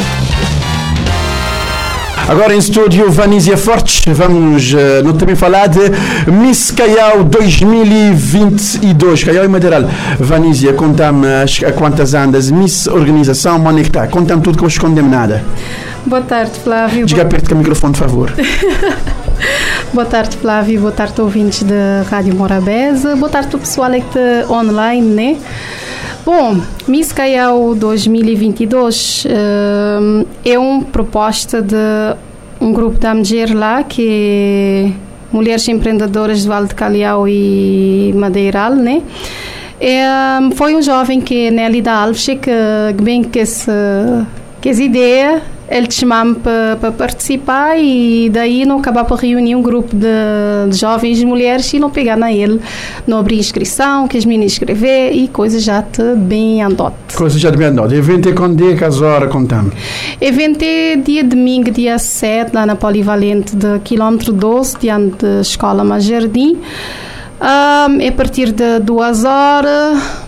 [2.28, 5.78] Agora em estúdio, Vanísia Fortes, vamos uh, também falar de
[6.28, 9.22] Miss Caial 2022.
[9.22, 9.84] Caial e Madeiral.
[10.18, 11.28] Vanísia, conta-me
[11.64, 14.08] a quantas andas, Miss Organização, onde é que está?
[14.08, 15.44] Conta-me tudo que eu escondem nada.
[16.04, 17.06] Boa tarde, Flávio.
[17.06, 18.32] Diga perto do microfone, por favor.
[19.92, 20.80] Boa tarde, Flávio.
[20.80, 23.16] Boa tarde, ouvintes da Rádio Morabeza.
[23.16, 25.36] Boa tarde o pessoal que está online, né?
[26.24, 31.76] Bom, Miss Caial 2022 uh, é uma proposta de
[32.60, 38.74] um grupo da mulher lá que é Mulheres Empreendedoras de Vale de Caliau e Madeiral,
[38.74, 39.02] né?
[39.80, 40.04] É,
[40.54, 42.50] foi um jovem que Nelly da Alves que
[43.02, 44.26] bem que essa
[44.60, 46.36] que essa ideia ele te chamava
[46.80, 51.78] para participar e daí não acabar para reunir um grupo de, de jovens mulheres e
[51.78, 52.60] não pegar na ele,
[53.06, 57.16] não abrir inscrição, que as meninas escrever e coisas já te bem andote.
[57.16, 57.94] Coisas já te bem andote.
[57.94, 59.74] Evento é quando dia, que as horas, contamos?
[60.20, 65.82] Evento é dia domingo, dia 7, lá na Polivalente de quilômetro 12, diante da Escola
[65.82, 66.58] Majardim.
[67.38, 70.25] Um, é a partir de duas horas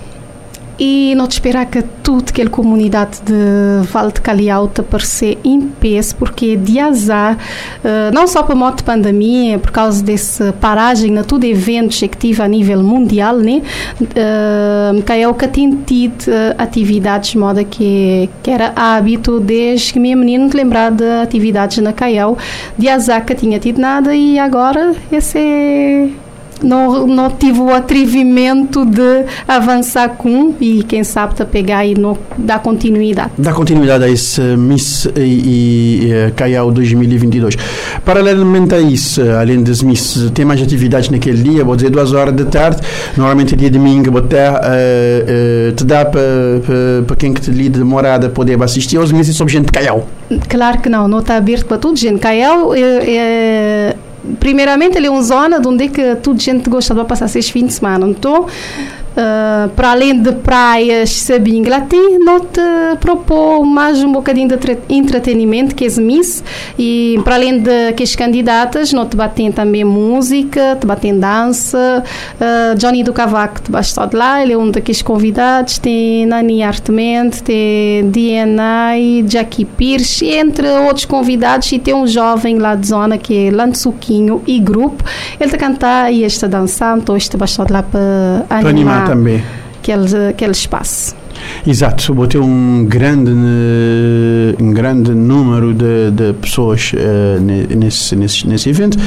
[0.79, 6.15] e não esperar que tudo aquela comunidade de Vale de Caliau te aparecer em peso,
[6.17, 7.37] porque de azar,
[7.85, 12.17] uh, não só para a de pandemia, por causa dessa paragem na tudo eventos que
[12.17, 13.63] tive a nível mundial, né?
[14.01, 20.17] Uh, que tem tido uh, atividades de moda que, que era hábito desde que minha
[20.17, 22.39] menina lembrar de atividades na Caiau,
[22.77, 26.09] de azar que tinha tido nada e agora esse é
[26.63, 32.17] não, não tive o atrevimento de avançar com e quem sabe te pegar e não
[32.37, 33.33] dar continuidade.
[33.39, 37.57] Dar continuidade a esse Miss e, e, Caiao 2022.
[38.05, 42.35] Paralelamente a isso, além das Miss, tem mais atividades naquele dia, vou dizer duas horas
[42.35, 42.81] da tarde,
[43.17, 47.79] normalmente dia de domingo, vou ter, uh, uh, te dá para quem que te lida
[47.79, 50.07] de morada poder assistir aos Miss sobre gente de Caiao?
[50.49, 52.19] Claro que não, não está aberto para tudo, gente.
[52.19, 53.97] Caiao é, é
[54.39, 57.67] primeiramente ele é uma zona onde é que toda gente gosta de passar seis fins
[57.67, 58.07] de semana.
[58.07, 58.47] Então,
[59.19, 62.61] Uh, para além de praias, sabem, lá tem, não te
[63.01, 66.45] propor mais um bocadinho de entretenimento, que é Miss,
[66.79, 72.05] e para além de que as candidatas, não te batem também música, te batem dança,
[72.41, 76.63] uh, Johnny do Cavaco te basta de lá, ele é um daqueles convidados, tem Nani
[76.63, 83.19] Artement, tem DNA, Jackie Pierce, entre outros convidados, e tem um jovem lá de zona
[83.19, 85.03] que é Lançuquinho e grupo,
[85.41, 89.43] ele está cantar e está dançando, então este basta de lá para animar também.
[89.79, 91.17] Aquele, aquele espaço.
[91.67, 93.31] Exato, vou ter um grande,
[94.61, 98.99] um grande número de, de pessoas uh, nesse, nesse, nesse evento.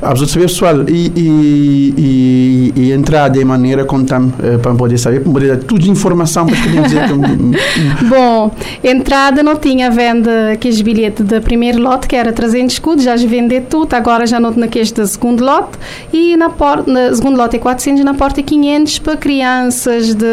[0.00, 4.98] A pessoa saber, pessoal, e, e, e, e entrar de maneira como uh, para poder
[4.98, 7.00] saber, para poder dar tudo de informação para poder dizer.
[7.08, 8.50] Que, Bom,
[8.82, 13.66] entrada não tinha venda aqueles bilhetes da primeiro lote, que era 300 escudos, já vender
[13.68, 15.78] tudo, agora já não naqueles da segundo lote,
[16.12, 20.26] e na, porta, segundo lote é 400, na porta é 500 para crianças de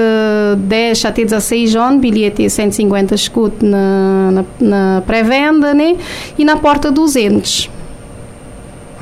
[0.58, 5.96] 10 até 16 Seijon, bilhete 150 escudo na, na, na pré-venda né?
[6.38, 7.77] e na porta 200.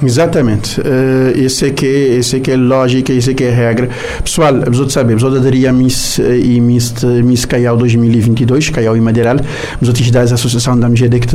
[0.03, 0.79] Exatamente.
[0.81, 3.89] Uh, esse, é que é, esse é que é lógica, esse é que é regra.
[4.23, 8.69] Pessoal, os outros sabem, os outros aderiam a Miss eh, e Miss, Miss Caial 2022,
[8.69, 9.37] Caial e Madeiral,
[9.81, 11.27] os outros da Associação da Mulher que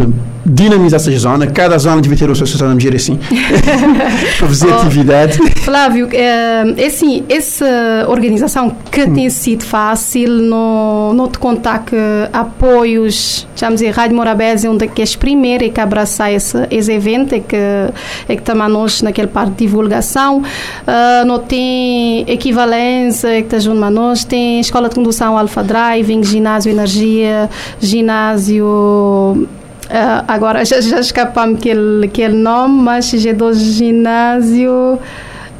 [0.44, 1.46] dinamizar essa zona.
[1.46, 3.18] Cada zona deve ter uma Associação da Mulher assim,
[4.38, 5.38] para fazer oh, atividade.
[5.60, 9.14] Flávio, é, assim, essa organização que hum.
[9.14, 11.96] tem sido fácil, não, não te contar que
[12.32, 17.40] apoios, chamamos de Rádio Morabés é um daqueles primeiros que abraçar esse, esse evento, é
[17.40, 23.90] que, é que também nós naquele parte de divulgação, uh, não tem equivalência que está
[23.90, 27.48] nós, tem escola de condução Alpha Driving, ginásio Energia,
[27.80, 28.66] ginásio
[29.90, 34.98] uh, agora já, já escapamos aquele, aquele nome, mas G2 Ginásio.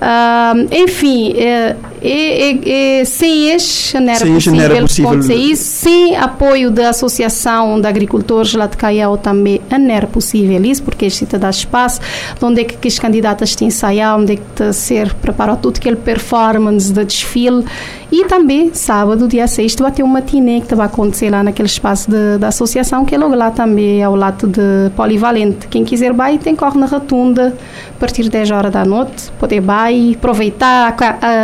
[0.01, 5.39] Uh, enfim, é, é, é, sem este não era sem possível, era possível.
[5.39, 10.83] isso, sem apoio da Associação de Agricultores lá de Caiao também não era possível isso,
[10.83, 12.01] porque este te dá espaço,
[12.41, 15.77] onde é que, que os candidatos têm ensaiar, onde é que te ser preparado tudo
[15.77, 17.65] aquele performance de desfile
[18.13, 22.11] e também sábado, dia 6, vai ter um matiné que vai acontecer lá naquele espaço
[22.11, 25.69] de, da associação, que é logo lá também ao lado de Polivalente.
[25.69, 27.55] Quem quiser vai tem corre na rotunda
[27.97, 30.97] a partir de 10 horas da noite, poder vai aproveitar,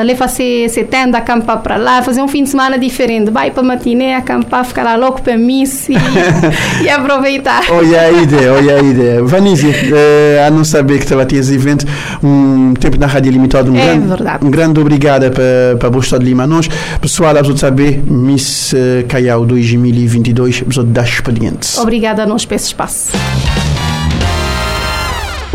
[0.04, 3.30] levar-se se tenda, acampar para lá, fazer um fim de semana diferente.
[3.30, 7.62] Vai para matiné, acampar, ficar lá louco para mim e, e aproveitar.
[7.70, 9.24] Olha a ideia, olha a ideia.
[9.24, 11.86] Vanise, uh, a não saber que estava a ter esse evento,
[12.22, 14.46] um tempo na Rádio Limitado, um, é grande, verdade.
[14.46, 16.46] um grande obrigada para, a Bolsa de Lima.
[16.46, 16.68] Nós,
[17.00, 21.78] pessoal, a saber, Miss uh, Caiao 2022, da expedientes.
[21.78, 23.12] Obrigada a nós por esse espaço.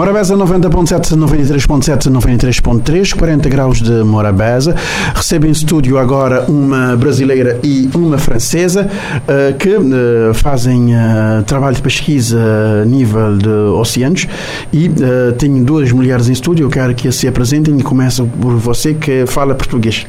[0.01, 4.75] Morabeza 90.7, 93.7, 93.3, 40 graus de Morabeza.
[5.13, 11.75] Recebe em estúdio agora uma brasileira e uma francesa uh, que uh, fazem uh, trabalho
[11.75, 12.39] de pesquisa
[12.81, 14.27] a nível de oceanos
[14.73, 14.89] e
[15.37, 16.65] tenho duas mulheres em estúdio.
[16.65, 20.07] Eu quero que se apresentem e começo por você que fala português.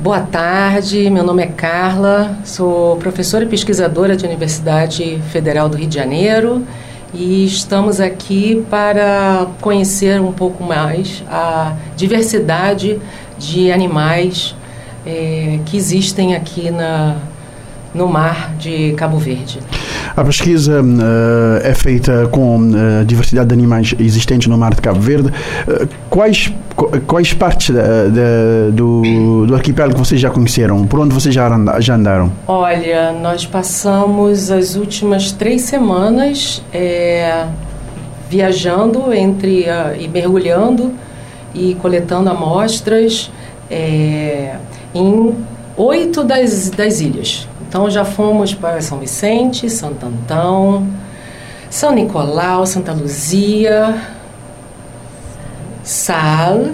[0.00, 5.86] Boa tarde, meu nome é Carla, sou professora e pesquisadora de Universidade Federal do Rio
[5.86, 6.66] de Janeiro
[7.14, 12.98] e estamos aqui para conhecer um pouco mais a diversidade
[13.38, 14.54] de animais
[15.04, 17.16] é, que existem aqui na,
[17.94, 19.58] no mar de Cabo Verde.
[20.14, 25.00] A pesquisa uh, é feita com uh, diversidade de animais existentes no mar de Cabo
[25.00, 25.28] Verde.
[25.28, 26.52] Uh, quais,
[27.06, 27.74] quais partes
[28.72, 30.86] do, do arquipélago vocês já conheceram?
[30.86, 31.48] Por onde vocês já,
[31.80, 32.30] já andaram?
[32.46, 37.46] Olha, nós passamos as últimas três semanas é,
[38.28, 39.66] viajando entre
[39.98, 40.92] e mergulhando
[41.54, 43.30] e coletando amostras
[43.70, 44.56] é,
[44.94, 45.34] em
[45.76, 47.48] oito das, das ilhas.
[47.72, 50.86] Então já fomos para São Vicente, Santo Antão,
[51.70, 53.96] São Nicolau, Santa Luzia,
[55.82, 56.66] Sal,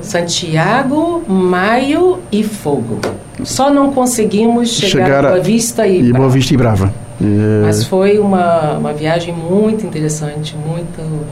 [0.00, 3.00] Santiago, Maio e Fogo.
[3.42, 6.94] Só não conseguimos chegar, chegar a Boa Vista e, e Boa Vista e Brava.
[7.20, 7.62] É...
[7.64, 11.26] Mas foi uma, uma viagem muito interessante, muito...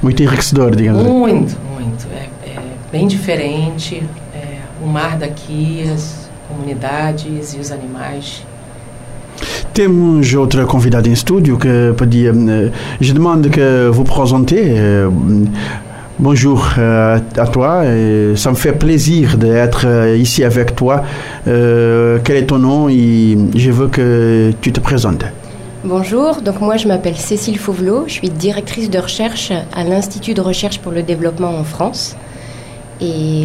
[0.00, 1.12] Muito enriquecedor, digamos assim.
[1.12, 2.06] Muito, muito.
[2.10, 2.58] É, é
[2.90, 4.02] bem diferente.
[4.34, 6.21] É, o mar daqui, as,
[6.52, 8.44] comunidades e os animais.
[9.72, 12.30] Temos outra convidada em estúdio que podia.
[12.30, 14.74] Eh, je demande que vous présentez.
[14.76, 15.08] Eh,
[16.18, 17.82] bonjour à toi,
[18.36, 21.04] ça me fait plaisir d'être euh, ici avec toi.
[21.48, 25.24] Euh, quel est ton nom et je veux que tu te présentes.
[25.84, 30.40] Bonjour, donc moi je m'appelle Cécile Fauvelot, je suis directrice de recherche à l'Institut de
[30.40, 32.14] recherche pour le développement en France.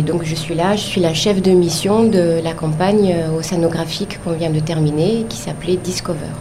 [0.06, 4.34] Donc je suis là, je suis la chef de mission de la campagne océanographique qu'on
[4.34, 6.32] vient de terminer, qui s'appelait Discover.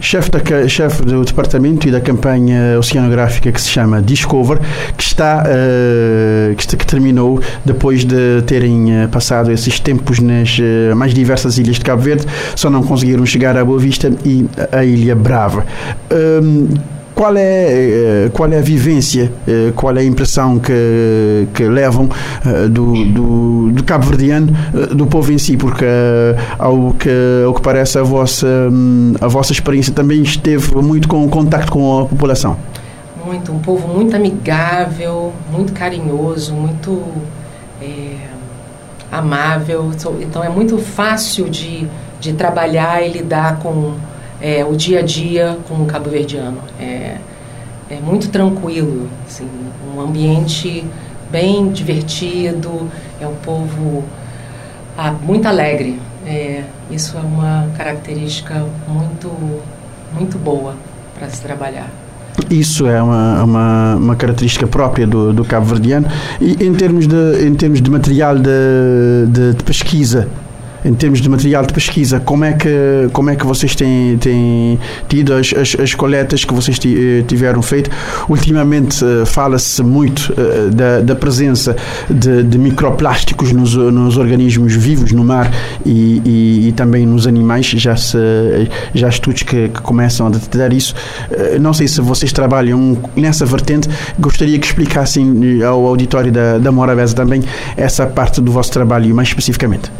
[0.00, 4.58] Chefe, da, chefe do departamento e da campanha oceanográfica que se chama Discover,
[4.96, 10.94] que está, uh, que, que, terminou depois de terem uh, passado esses tempos nas uh,
[10.94, 14.84] mais diversas ilhas de Cabo Verde, só não conseguiram chegar à Boa Vista e à
[14.84, 15.64] Ilha Brava.
[16.12, 16.68] Um,
[17.16, 22.10] qual é, eh, qual é a vivência, eh, qual é a impressão que, que levam
[22.44, 24.52] eh, do, do, do cabo-verdiano,
[24.94, 25.56] do povo em si?
[25.56, 25.86] Porque,
[26.58, 27.08] ao que,
[27.46, 32.02] ao que parece, a vossa, hum, a vossa experiência também esteve muito com contato com
[32.02, 32.58] a população.
[33.24, 37.02] Muito, um povo muito amigável, muito carinhoso, muito
[37.80, 38.16] é,
[39.10, 39.90] amável.
[40.20, 41.88] Então é muito fácil de,
[42.20, 43.94] de trabalhar e lidar com
[44.40, 46.58] é, o dia a dia com o cabo-verdiano.
[46.78, 47.16] É,
[47.88, 49.48] é muito tranquilo, assim,
[49.94, 50.84] um ambiente
[51.30, 52.88] bem divertido,
[53.20, 54.04] é um povo
[54.96, 56.00] ah, muito alegre.
[56.26, 59.30] É, isso é uma característica muito,
[60.12, 60.74] muito boa
[61.16, 61.88] para se trabalhar.
[62.50, 66.06] Isso é uma, uma, uma característica própria do, do cabo-verdiano.
[66.40, 70.28] E em termos de, em termos de material de, de, de pesquisa,
[70.86, 74.78] em termos de material de pesquisa, como é que, como é que vocês têm, têm
[75.08, 77.90] tido as, as, as coletas que vocês eh, tiveram feito?
[78.28, 81.76] Ultimamente uh, fala-se muito uh, da, da presença
[82.08, 85.52] de, de microplásticos nos, nos organismos vivos no mar
[85.84, 87.66] e, e, e, também nos animais.
[87.66, 88.16] Já, se,
[88.94, 90.94] já há estudos que, que começam a detectar isso.
[91.60, 93.88] Não sei se vocês trabalham nessa vertente.
[94.18, 97.42] Gostaria que explicassem ao auditório da, da Morabeza também
[97.76, 99.90] essa parte do vosso trabalho mais especificamente.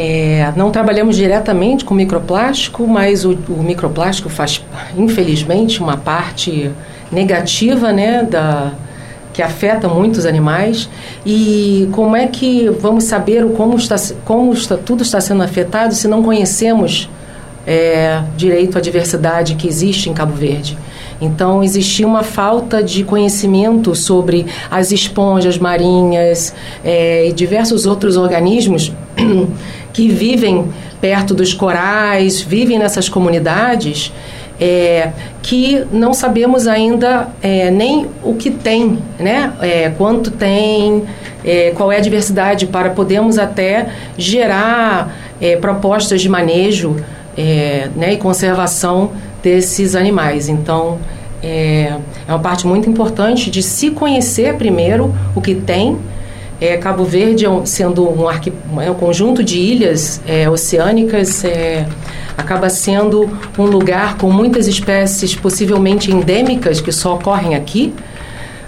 [0.00, 4.64] É, não trabalhamos diretamente com microplástico, mas o, o, microplástico faz,
[4.96, 6.70] infelizmente, uma parte
[7.10, 8.74] negativa né, da,
[9.32, 10.88] que afeta muitos animais.
[11.26, 16.06] E como é que vamos saber como, está, como está, tudo está sendo afetado se
[16.06, 17.10] não conhecemos
[17.66, 20.78] é, direito à diversidade que existe em Cabo Verde?
[21.20, 28.92] Então, existia uma falta de conhecimento sobre as esponjas marinhas é, e diversos outros organismos
[29.98, 30.68] que vivem
[31.00, 34.12] perto dos corais, vivem nessas comunidades,
[34.60, 35.10] é,
[35.42, 39.52] que não sabemos ainda é, nem o que tem, né?
[39.60, 41.02] É, quanto tem,
[41.44, 46.94] é, qual é a diversidade, para podermos até gerar é, propostas de manejo
[47.36, 49.10] é, né, e conservação
[49.42, 50.48] desses animais.
[50.48, 50.98] Então,
[51.42, 51.92] é,
[52.28, 55.98] é uma parte muito importante de se conhecer primeiro o que tem.
[56.60, 58.30] É, Cabo Verde, é sendo um,
[58.80, 61.86] é um conjunto de ilhas é, oceânicas, é,
[62.36, 67.94] acaba sendo um lugar com muitas espécies possivelmente endêmicas que só ocorrem aqui.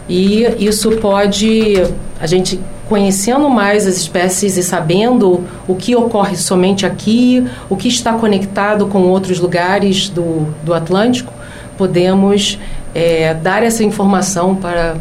[0.09, 1.75] E isso pode,
[2.21, 7.87] a gente conhecendo mais as espécies e sabendo o que ocorre somente aqui, o que
[7.87, 11.33] está conectado com outros lugares do, do Atlântico,
[11.79, 12.59] podemos
[12.93, 14.97] é, dar essa informação para,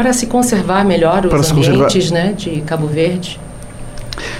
[0.00, 3.38] para se conservar melhor os ambientes né, de Cabo Verde.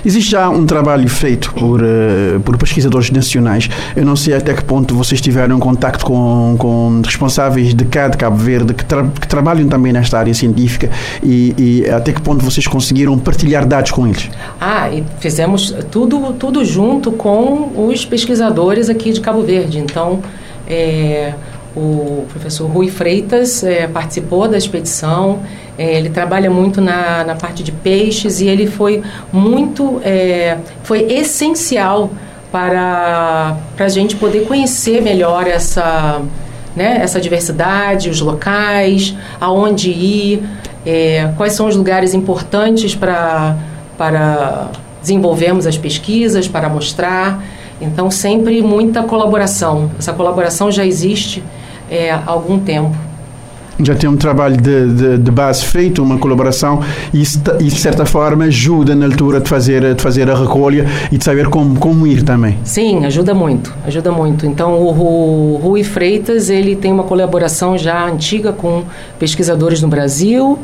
[0.02, 3.68] Existe já um trabalho feito por, uh, por pesquisadores nacionais.
[3.94, 8.16] Eu não sei até que ponto vocês tiveram contato com, com responsáveis de cá de
[8.16, 10.90] Cabo Verde que, tra que trabalham também nesta área científica
[11.22, 14.30] e, e, até que ponto vocês conseguiram partilhar dados com eles.
[14.58, 19.78] Ah, e fizemos tudo, tudo junto com os pesquisadores aqui de Cabo Verde.
[19.78, 20.20] Então,
[20.66, 21.34] é,
[21.76, 25.40] o professor Rui Freitas é, participou da expedição.
[25.78, 29.02] É, ele trabalha muito na, na parte de peixes e ele foi
[29.32, 32.10] muito, é, foi essencial
[32.50, 36.20] para, para a gente poder conhecer melhor essa,
[36.74, 40.42] né, essa diversidade, os locais, aonde ir,
[41.36, 43.56] quais são os lugares importantes para,
[43.96, 47.40] para desenvolvermos as pesquisas, para mostrar.
[47.80, 49.90] Então, sempre muita colaboração.
[49.96, 51.42] Essa colaboração já existe
[51.90, 52.96] é, há algum tempo.
[53.82, 56.80] Já tem um trabalho de, de, de base feito, uma colaboração,
[57.14, 61.16] e, e, de certa forma ajuda na altura de fazer, de fazer a recolha e
[61.16, 62.58] de saber como, como ir também.
[62.62, 64.44] Sim, ajuda muito, ajuda muito.
[64.44, 68.84] Então o, o Rui Freitas ele tem uma colaboração já antiga com
[69.18, 70.58] pesquisadores no Brasil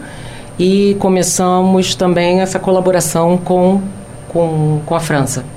[0.59, 3.81] e começamos também essa colaboração com,
[4.29, 5.55] com, com a França.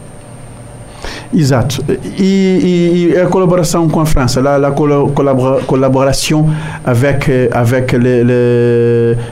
[1.32, 1.84] Exato.
[2.18, 4.42] E, e, a collaboration com a França,
[6.86, 7.96] avec, avec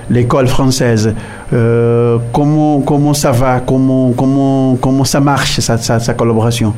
[0.09, 1.13] l'école française,
[1.53, 3.61] euh, comment, comment ça va?
[3.65, 6.73] Comment, comment, comment ça marche, sa, collaboration?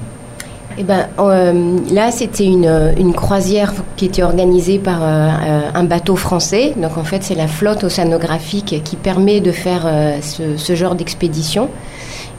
[0.81, 6.15] Eh ben, euh, là, c'était une, une, croisière qui était organisée par euh, un bateau
[6.15, 6.73] français.
[6.77, 11.67] Donc, en fait, c'est la flotte océanographique qui permet de faire euh, ce, genre d'expédition.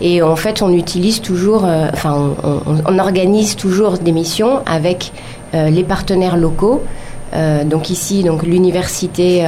[0.01, 2.35] Et en fait, on utilise toujours, euh, enfin,
[2.87, 5.13] on, organise toujours des missions avec
[5.55, 6.83] euh, les partenaires locaux.
[7.35, 9.45] Euh, donc ici, donc l'université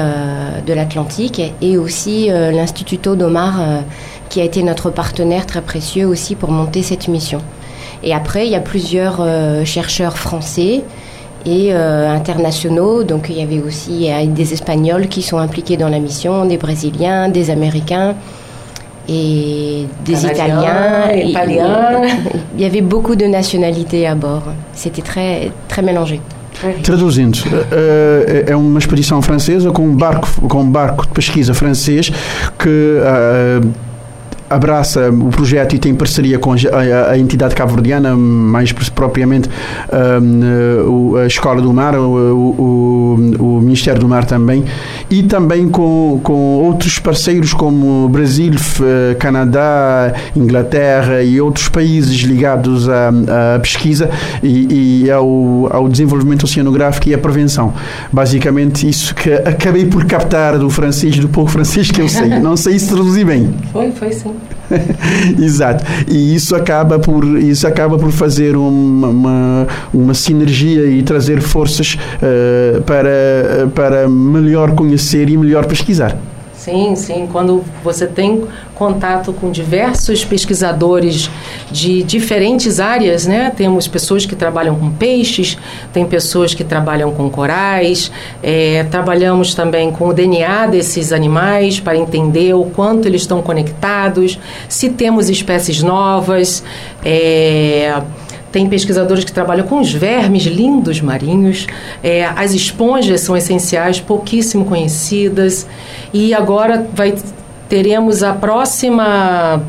[0.67, 3.83] de l'Atlantique et aussi l'Instituto Domar,
[4.29, 7.41] qui a été notre partenaire très précieux aussi pour monter cette mission.
[8.05, 9.27] Et après, il y a plusieurs
[9.65, 10.83] chercheurs français
[11.45, 13.03] et internationaux.
[13.03, 17.29] Donc il y avait aussi des Espagnols qui sont impliqués dans la mission, des Brésiliens,
[17.31, 18.15] des Américains
[19.09, 21.11] et des Italiens.
[21.13, 22.03] Et, Italiens.
[22.57, 24.45] Il y avait beaucoup de nationalités à bord.
[24.75, 26.21] C'était très, très mélangé.
[26.83, 32.13] Traduzindo, uh, é uma expedição francesa com um barco, com um barco de pesquisa francês
[32.59, 33.69] que uh,
[34.55, 39.49] abraça o projeto e tem parceria com a, a entidade cabo-verdiana, mais propriamente
[40.23, 44.65] um, a Escola do Mar, o, o, o, Ministério do Mar também,
[45.11, 48.53] e também com, com outros parceiros como Brasil,
[49.19, 53.09] Canadá, Inglaterra e outros países ligados à,
[53.57, 54.11] à pesquisa
[54.43, 57.73] e, e ao, ao, desenvolvimento oceanográfico e à prevenção.
[58.13, 62.29] Basicamente, isso que acabei por captar do francês, do pouco francês que eu sei.
[62.41, 63.55] Não sei se traduzir bem.
[63.73, 64.35] Foi, foi sim.
[65.41, 65.85] Exato.
[66.09, 71.97] E isso acaba por, isso acaba por fazer uma, uma, uma sinergia e trazer forças
[72.17, 76.17] uh, para, para melhor conhecer e melhor pesquisar.
[76.63, 77.29] Sim, sim.
[77.33, 78.45] Quando você tem
[78.77, 81.29] contato com diversos pesquisadores
[81.73, 83.51] de diferentes áreas, né?
[83.51, 85.59] Temos pessoas que trabalham com peixes,
[85.93, 91.97] tem pessoas que trabalham com corais, é, trabalhamos também com o DNA desses animais para
[91.97, 94.39] entender o quanto eles estão conectados,
[94.69, 96.63] se temos espécies novas.
[97.05, 98.01] É,
[98.53, 101.67] tem pesquisadores que trabalham com os vermes lindos marinhos.
[102.03, 105.67] É, as esponjas são essenciais, pouquíssimo conhecidas.
[106.13, 107.15] E agora vai,
[107.69, 109.63] teremos a próxima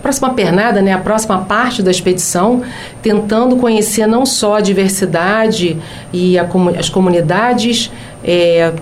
[0.00, 2.62] próxima pernada, né, a próxima parte da expedição,
[3.02, 5.76] tentando conhecer não só a diversidade
[6.10, 7.92] e a, as comunidades
[8.24, 8.72] é,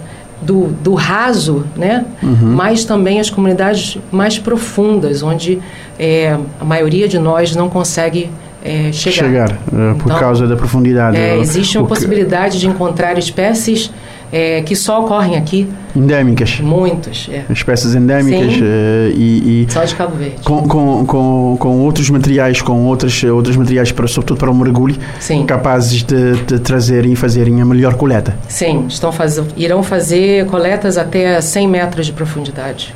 [0.41, 2.53] do, do raso, né, uhum.
[2.55, 5.61] mas também as comunidades mais profundas, onde
[5.99, 8.31] é, a maioria de nós não consegue
[8.65, 9.17] é, chegar.
[9.17, 11.17] chegar uh, por então, causa da profundidade.
[11.17, 12.61] É, existe uma possibilidade que...
[12.61, 13.91] de encontrar espécies
[14.33, 15.69] é, que só ocorrem aqui.
[15.97, 16.61] Endêmicas.
[16.61, 17.29] Muitas.
[17.31, 17.45] É.
[17.51, 20.37] Espécies endêmicas uh, e, e, Só de Cabo Verde.
[20.45, 24.97] Com, com, com, com outros materiais, com outros, outros materiais, para, sobretudo para o mergulho,
[25.19, 25.47] Sim.
[25.47, 28.37] capazes de, de trazerem e fazerem a melhor coleta.
[28.49, 29.41] Sim, estão faz...
[29.57, 32.95] irão fazer coletas até 100 metros de profundidade.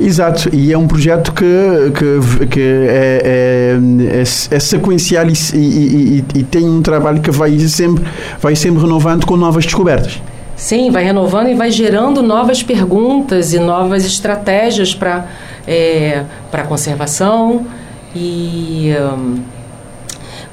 [0.00, 1.44] Exato, e é um projeto que,
[1.92, 7.32] que, que é, é, é, é sequencial e, e, e, e, tem um trabalho que
[7.32, 8.04] vai sempre,
[8.40, 10.22] vai sempre renovando com novas descobertas.
[10.54, 15.26] Sim, vai renovando e vai gerando novas perguntas e novas estratégias para
[15.66, 17.66] é, a conservação
[18.14, 19.40] e um,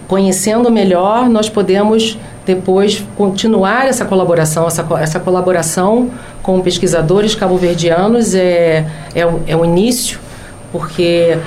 [0.08, 6.12] conhecendo melhor nós podemos depois continuar essa colaboração, essa, essa colaboração
[6.44, 8.86] com pesquisadores cabo-verdianos é,
[9.16, 10.20] é, é o início,
[10.72, 11.38] porque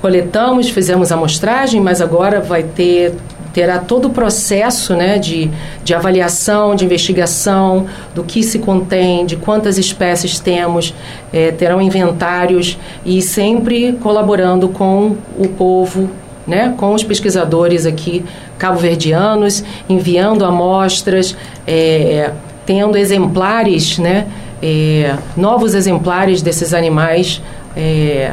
[0.00, 3.14] coletamos, fizemos a amostragem, mas agora vai ter
[3.52, 5.50] terá todo o processo né, de,
[5.82, 10.94] de avaliação, de investigação, do que se contém, de quantas espécies temos,
[11.32, 16.08] é, terão inventários e sempre colaborando com o povo
[16.48, 18.24] né, com os pesquisadores aqui
[18.58, 21.36] cabo-verdianos, enviando amostras,
[21.66, 22.32] é,
[22.64, 24.26] tendo exemplares, né,
[24.62, 27.40] é, novos exemplares desses animais
[27.76, 28.32] é,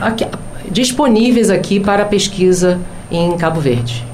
[0.00, 0.24] aqui,
[0.70, 4.07] disponíveis aqui para pesquisa em Cabo Verde.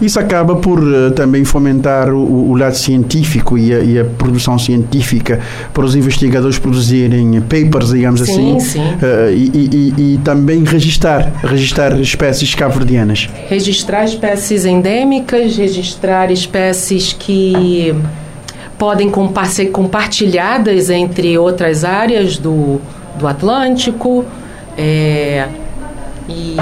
[0.00, 4.58] Isso acaba por uh, também fomentar o, o, lado científico e a, e a, produção
[4.58, 5.40] científica
[5.72, 8.80] para os investigadores produzirem papers, digamos sim, assim, sim.
[8.80, 13.30] Uh, e, e, e, também registrar, registrar espécies cabo-verdianas.
[13.48, 17.94] Registrar espécies endêmicas, registrar espécies que
[18.78, 19.10] podem
[19.46, 22.80] ser compartilhadas entre outras áreas do,
[23.18, 24.26] do Atlântico.
[24.76, 25.48] É,
[26.28, 26.54] e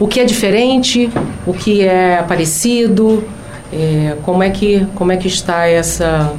[0.00, 1.10] o que é diferente,
[1.48, 3.24] o que é parecido,
[3.72, 6.30] é, como, é que, como é que está essa,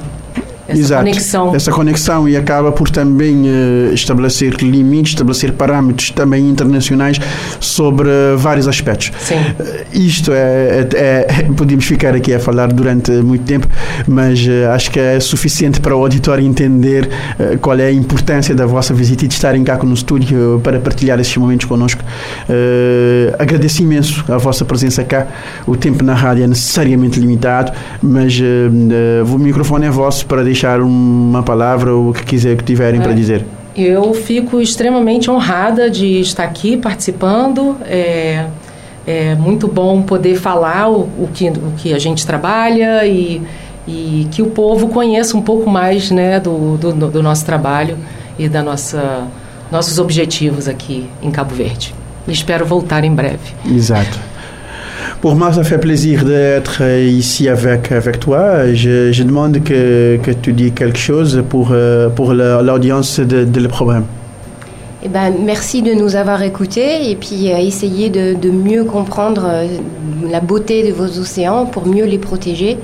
[0.70, 1.04] essa Exato.
[1.04, 1.54] conexão.
[1.54, 7.18] Essa conexão e acaba por também uh, estabelecer limites, estabelecer parâmetros também internacionais
[7.58, 9.12] sobre uh, vários aspectos.
[9.20, 9.34] Sim.
[9.34, 13.66] Uh, isto é, é, é, podemos ficar aqui a falar durante muito tempo,
[14.06, 14.40] mas
[14.72, 17.08] acho que é suficiente para o auditório entender
[17.60, 21.18] qual é a importância da vossa visita e de estarem cá no estúdio para partilhar
[21.20, 22.02] esses momentos connosco.
[23.38, 25.26] agradeço imenso a vossa presença cá.
[25.66, 28.40] O tempo na rádio é necessariamente limitado, mas
[29.26, 33.00] o microfone é vosso para deixar deixar uma palavra ou o que quiser que tiverem
[33.00, 33.02] é.
[33.02, 33.46] para dizer.
[33.74, 37.76] Eu fico extremamente honrada de estar aqui participando.
[37.86, 38.46] É,
[39.06, 43.40] é muito bom poder falar o, o, que, o que a gente trabalha e,
[43.88, 47.96] e que o povo conheça um pouco mais né, do, do, do nosso trabalho
[48.38, 49.26] e da nossa
[49.70, 51.94] nossos objetivos aqui em Cabo Verde.
[52.26, 53.54] E espero voltar em breve.
[53.64, 54.18] Exato.
[55.20, 58.72] Pour moi, ça fait plaisir d'être ici avec, avec toi.
[58.72, 63.68] Je, je demande que, que, tu dis quelque chose pour, euh, pour l'audience de, le
[63.68, 64.06] programme.
[65.02, 69.46] Eh ben, merci de nous avoir écoutés et puis euh, essayer de, de, mieux comprendre
[69.46, 69.66] euh,
[70.30, 72.78] la beauté de vos océans pour mieux les protéger.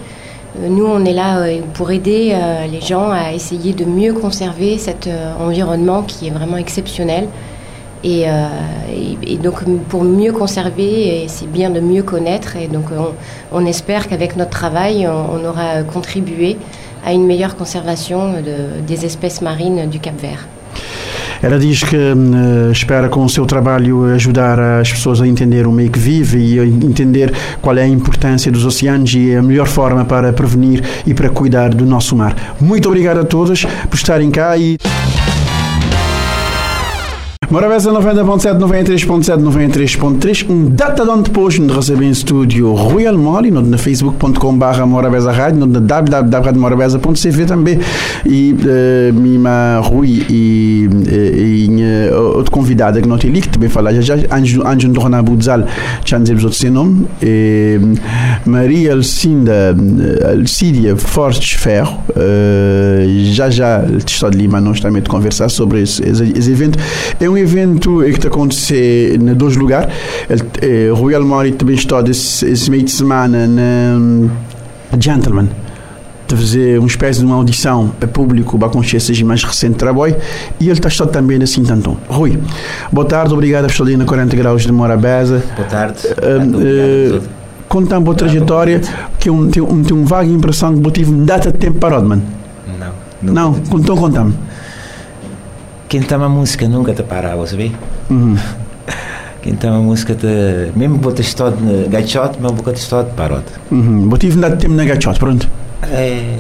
[0.61, 2.35] nous, on est là pour aider
[2.71, 5.09] les gens à essayer de mieux conserver cet
[5.41, 7.29] environnement qui est vraiment exceptionnel.
[8.09, 8.25] Et,
[9.27, 12.55] et, donc, pour mieux conserver, c'est bien de mieux connaître.
[12.57, 13.15] Et donc, on,
[13.51, 16.57] on espère qu'avec notre travail, on, on, aura contribué
[17.05, 20.47] à une meilleure conservation de, des espèces marines du Cap Vert.
[21.43, 25.73] Ela diz que uh, espera com o seu trabalho ajudar as pessoas a entender o
[25.73, 30.05] meio que vive e entender qual é a importância dos oceanos e a melhor forma
[30.05, 32.35] para prevenir e para cuidar do nosso mar.
[32.61, 34.79] Muito obrigado a todos por estarem cá e.
[37.49, 40.51] Morabeza 90.7, 93.7, 93.3.
[40.51, 45.65] Um datadão depois nos recebe em estúdio Rui Almoli, no na facebook.com barra Morabeza Rádio,
[45.65, 47.79] no www.morabeza.cv também.
[48.25, 53.69] E uh, Mima Rui e, e, e uh, outro convidado que não tem que também
[53.69, 55.61] falar já já, Anjo Ndorna Budzal,
[56.19, 57.07] nos outro seu nome.
[57.23, 57.79] E,
[58.45, 59.77] Maria Alcinda
[60.37, 66.03] Alcídia Fortes Ferro, uh, já já, estou de Lima, nós também de conversar sobre esse,
[66.03, 66.77] esse, esse evento.
[67.21, 69.93] É um evento que está acontecendo em dois lugares.
[70.61, 75.49] Eh, Rui Almori também está esse, esse meio de semana na Gentleman
[76.27, 80.17] de fazer uma espécie de uma audição a público para conhecer esses mais recente trabalho
[80.59, 81.97] e ele está estado também assim tanto.
[82.09, 82.39] Rui,
[82.91, 85.43] boa tarde, obrigado por estar ali na 40 graus de Morabeza.
[85.55, 86.01] Boa tarde.
[86.09, 87.23] Uh, uh,
[87.69, 88.81] Conta a boa trajetória,
[89.19, 92.09] que um, tem, um, tem um vaga impressão que eu tive data de tempo parado,
[92.09, 92.23] mano.
[93.23, 93.33] Não.
[93.33, 94.35] Não, então conta-me
[95.89, 97.71] quem está a música nunca te para, você vê?
[98.11, 98.37] Uhum.
[99.43, 100.77] Quem está a música te.
[100.77, 103.45] Mesmo vou estar no gachot, mas vou estar parado.
[103.71, 104.09] Uhum.
[104.09, 105.49] Vou tive dado tempo na gachot, pronto.
[105.85, 106.39] É.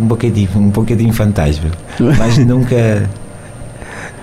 [0.00, 1.70] Um bocadinho, um bocadinho fantasma.
[2.18, 3.08] Mas nunca.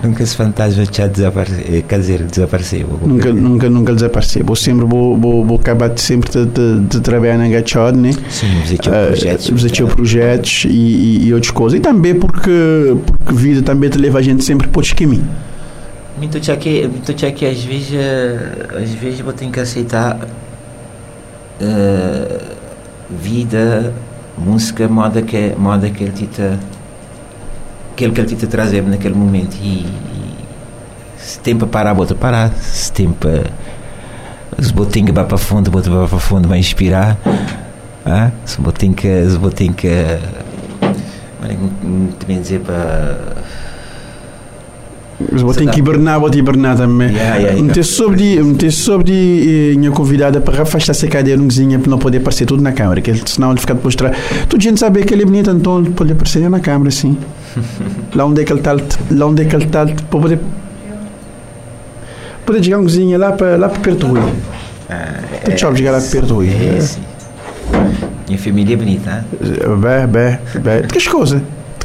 [0.02, 2.98] Nunca esse fantasma já desapareceu, quer dizer, desapareceu.
[3.06, 4.44] Nunca, nunca, nunca desapareceu.
[4.44, 8.10] Vou sempre, vou, vou, vou acabar sempre de, de, de trabalhar na Gachod, né?
[8.28, 9.48] Sim, visitou uh, projetos.
[9.48, 11.78] Visitou projetos e, e, e, outras coisas.
[11.78, 15.26] E também porque, porque vida também te leva a gente sempre para outros caminhos.
[16.18, 17.94] Muito que, muito que às vezes,
[18.76, 20.18] às vezes vou ter que aceitar
[21.60, 22.40] uh,
[23.08, 23.94] vida,
[24.36, 26.58] música, moda que, moda que ele te
[27.92, 30.34] aquele que ele te trazer naquele momento e, e
[31.18, 33.44] se tem para parar, bota parar se tem para
[34.58, 37.16] se botem que para fundo, bota para fundo vai inspirar
[38.04, 38.30] ah?
[38.44, 39.88] se botem que se botem que
[42.18, 43.42] também dizer para
[45.30, 47.10] mas vou ter que hibernar, vou hibernar também.
[47.10, 51.90] Yeah, yeah, meter sobre, meter sobre minha convidada para afastar-se a cadeira um vizinho para
[51.90, 54.16] não poder aparecer tudo na câmera, que senão ele fica depois trás.
[54.48, 57.16] Toda gente sabe que ele é bonito, então pode aparecer na câmera, sim.
[58.14, 58.76] Lá onde é que ele está,
[59.10, 60.38] lá onde é que ele está, para poder.
[62.44, 64.32] Poder chegar um vizinho lá para, lá para perto do Rui.
[64.90, 66.48] Ah, tu é, chove chegar lá para perto do Rui.
[66.48, 67.02] É, sim.
[68.26, 69.40] Minha família é bonita, hein?
[69.78, 70.82] Bem, bem, bem.
[70.88, 71.40] Que coisas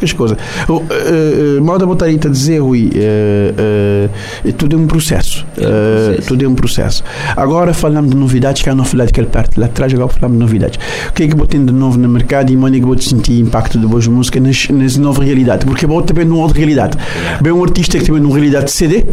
[0.05, 0.37] as coisas.
[0.67, 5.45] Uh, uh, moda botarita dizer, Rui, uh, tudo é um processo.
[5.57, 7.03] Uh, tudo é um processo.
[7.35, 10.43] Agora falamos de novidades, que é não falar daquele parte lá atrás, agora falamos de
[10.43, 10.79] novidades.
[11.09, 12.97] O que é que vou ter de novo no mercado e onde é que vou
[12.97, 15.65] sentir impacto de boas músicas nas novas realidades?
[15.65, 16.97] Porque vou também numa outra realidade.
[17.41, 19.05] Bem, um artista que tem uma realidade de CD,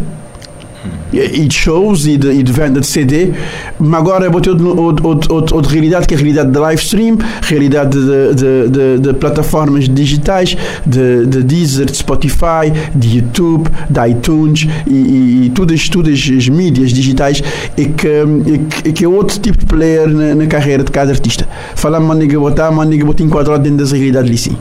[1.12, 3.32] e de shows e de, e de, venda de CD,
[3.78, 7.97] mas agora vou ter outra, outra, realidade que é a realidade de live stream, realidade
[7.99, 14.66] de, de, de, de plataformas digitais, de, de Deezer, de Spotify, de YouTube, de iTunes
[14.87, 17.43] e, e, e todas, todas as mídias digitais
[17.76, 18.09] e que,
[18.47, 21.47] e que, que, é outro tipo de player na, na carreira de cada artista.
[21.74, 24.57] Falamos, maniga botar, maniga botar enquadrado dentro dessa realidade ali sim.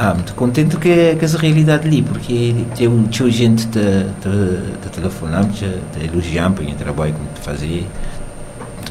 [0.00, 4.76] Ah, muito contente que, que essa realidade ali, porque tem um tio gente de, de,
[4.80, 5.66] de telefonar, de,
[6.04, 7.82] elogiar para o trabalho que fazia.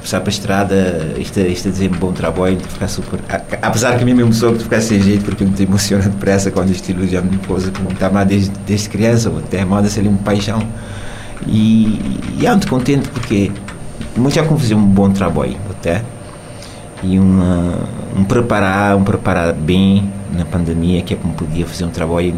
[0.01, 3.21] Passar para a estrada, isto, isto a dizer bom trabalho, ficar super.
[3.61, 6.71] Apesar que a mim mesmo sou que ficar sem jeito, porque me emociona depressa quando
[6.71, 10.17] isto elogia a minha esposa, como está lá desde, desde criança, até moda ser uma
[10.17, 10.61] paixão.
[11.47, 13.49] E, e é muito contente porque
[14.17, 16.03] muito já fazer um bom trabalho, até.
[17.01, 17.79] E uma,
[18.13, 22.36] um preparar, um preparar bem na pandemia que é como podia fazer um trabalho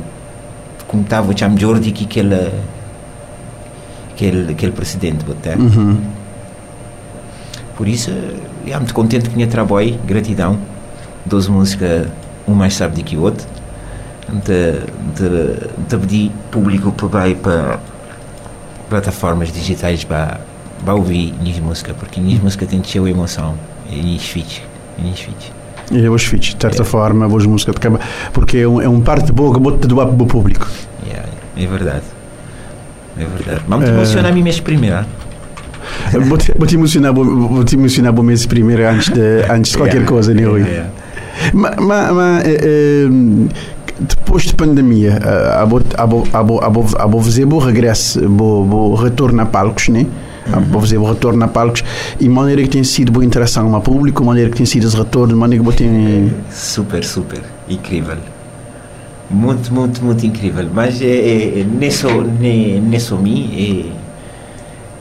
[0.87, 2.51] como estava já melhor do que aquele
[4.11, 5.97] aquele, aquele presidente até uhum.
[7.75, 8.11] por isso
[8.67, 10.57] é muito contente que tinha trabalho gratidão.
[11.25, 12.07] 12 músicas
[12.47, 13.45] um mais sabe do que o outro.
[14.27, 14.73] De,
[15.15, 17.79] de, de pedir público para para
[18.87, 20.39] plataformas digitais para,
[20.85, 23.55] para ouvir minha música porque minha música tem de emoção.
[23.89, 24.63] E minha feat
[24.97, 25.51] minha feat
[25.91, 26.85] e os feats, de certa é.
[26.85, 27.99] forma, a música de cama,
[28.33, 30.67] porque é um, é um parte boa que bota doar para o público.
[31.05, 32.03] Yeah, é verdade.
[33.17, 33.61] É verdade.
[33.67, 35.05] Vamos te emocionar a mim mesmo primeiro.
[36.11, 39.77] Vou te, vou te emocionar, vou te emocionar bom mês primeiro antes de, antes de
[39.77, 40.61] qualquer yeah, coisa, né, Rui?
[40.61, 40.89] Yeah,
[41.53, 43.07] Mas, mas, mas eh, eh,
[43.99, 45.19] depois de pandemia,
[45.57, 50.05] a bo fazer bo regresso, bo retorno a palcos, né?
[50.51, 51.83] A bo fazer bo retorno a palcos
[52.19, 54.93] e maneira que tem sido boa interação com o público, maneira que tem sido os
[54.93, 57.39] retornos, maneira que tem Super, super.
[57.69, 58.17] Incrível.
[59.29, 60.67] Muito, muito, muito incrível.
[60.73, 61.63] Mas é, é, é,
[62.39, 63.91] nem, nem só mim,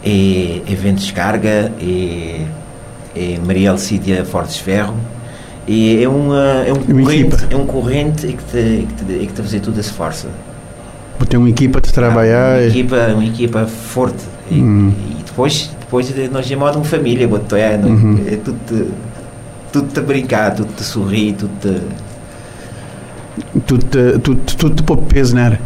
[0.04, 2.42] é, é Evento Descarga, é,
[3.16, 4.94] é Maria Alcídia Fortes Ferro,
[5.66, 7.54] e é, uma, é, um Uma corrente, equipa.
[7.54, 10.28] é um corrente que te, que te, que te fazer tudo esse força.
[11.28, 12.56] tem uma equipa de trabalhar.
[12.58, 14.24] Uma e- equipa, uma equipa forte.
[14.50, 14.92] Hum.
[15.07, 15.07] e
[15.38, 18.20] depois, depois de- nós chamamos de uma família, boto, é, Uhum.
[18.26, 18.90] é tudo,
[19.72, 21.80] tudo te brincar, tudo te sorrir, tudo te.
[23.66, 25.60] tudo, te- tudo, tudo te pôr peso, não era?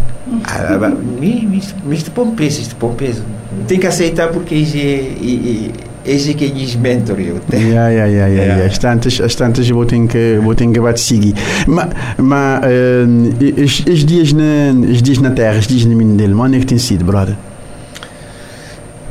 [0.44, 3.22] Ah, mas isto põe peso, isto põe peso.
[3.66, 5.70] Tem que aceitar porque é,
[6.04, 7.18] este é quem diz mentor.
[7.18, 7.72] Eu tenho.
[7.72, 8.42] Ja, ja, ja, ja.
[8.58, 8.66] Ja.
[8.66, 11.34] As tantas, as tantas eu vou ter que, vou ter que de seguir.
[11.66, 14.42] Mas, mas eh, os, os dias na,
[14.90, 17.36] os dias na terra, os dias na mina dele, mano, é que tem sido, brother?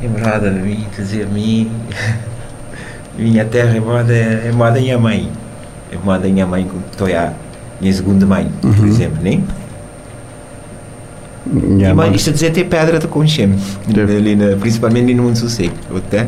[0.02, 1.70] É verdade, a mim, dizer, a mim,
[3.16, 5.30] minha terra é moda, é moda da minha mãe.
[5.92, 7.32] É moda da minha mãe, estou a
[7.80, 8.86] minha segunda mãe, por Uhum.
[8.86, 9.44] exemplo, nem?
[11.78, 11.96] Ja, e, mano.
[11.96, 14.16] mas isto a dizer até pedra de Concheme, Deve.
[14.16, 15.74] ali na, principalmente ali no Mundo Sossego.
[15.96, 16.26] até.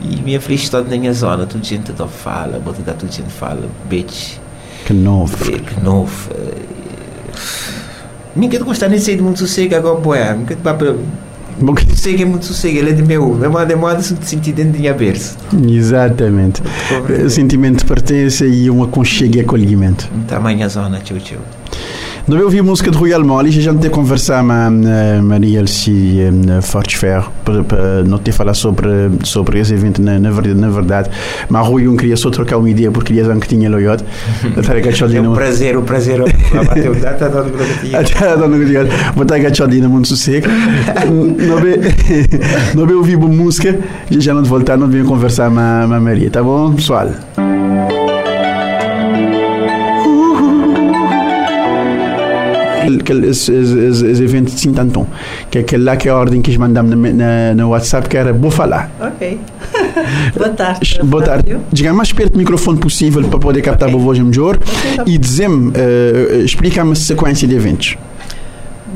[0.00, 3.30] E minha feliz toda na minha zona, toda gente da fala, bota da toda gente
[3.30, 4.38] fala, bitch,
[4.86, 5.36] Que novo.
[5.52, 6.30] eh, que novo.
[6.34, 6.54] eh,
[8.36, 10.94] Ninguém gosta nem de sair do Mundo Sossego agora, boé, nunca vai para.
[11.60, 14.14] Bom, que- Sossego é muito sossego, ele é de meu, é moda, é moda se
[14.22, 15.36] sentir dentro minha berço.
[15.68, 16.62] Exatamente.
[17.24, 20.08] O sentimento de pertença e um aconchego e acolhimento.
[20.28, 21.38] Tamanha zona, tchau, tchau.
[22.28, 26.18] Nós ouvi a música de Royal Molly, já não ter conversar com a Maria Alci
[26.20, 28.88] eh, Fortes Ferro para, não ter falar sobre,
[29.22, 31.10] sobre esse evento na, na, verdade, na verdade.
[31.48, 34.02] Mas Rui não queria só trocar uma ideia porque queria que tinha loiot.
[35.24, 36.20] É um prazer, o prazer.
[36.20, 38.00] a bater o data da Grogatia.
[38.00, 38.56] Até a dona
[39.14, 40.48] vou estar agachadinho muito sossego.
[41.06, 41.60] Não
[42.74, 43.78] não ouvir boa música,
[44.10, 45.50] já não voltar, não venho conversar a
[45.86, 47.08] com a Maria, tá bom, pessoal?
[52.94, 55.06] Aquele- esse, esse, esse, esse evento de Sintanton,
[55.50, 56.58] que é aquele lá que é a ordem que eles
[56.94, 58.90] na, na WhatsApp, que era vou falar.
[59.00, 59.38] Ok.
[60.36, 61.00] Boa tarde.
[61.04, 61.56] Boa tarde.
[61.72, 63.98] Diga mais perto do microfone possível para poder captar Ok.
[64.00, 65.10] a voz melhor Ok, tá bom.
[65.10, 67.96] e dizer-me, eh, explica-me a sequência de eventos.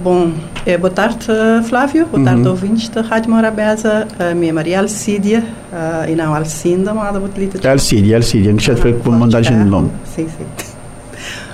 [0.03, 0.30] Bom,
[0.64, 2.07] eh, boa tarde, eh, Flávio.
[2.07, 2.51] Boa tarde, Uhum.
[2.51, 4.07] ouvintes da Rádio Morabeza.
[4.18, 8.74] A minha Maria Alcídia eh, e não Alcinda, mas a botelita de Alcídia, Alcídia, te
[8.76, 9.91] foi por mandar gente de nome.
[10.05, 10.70] Sim, sim.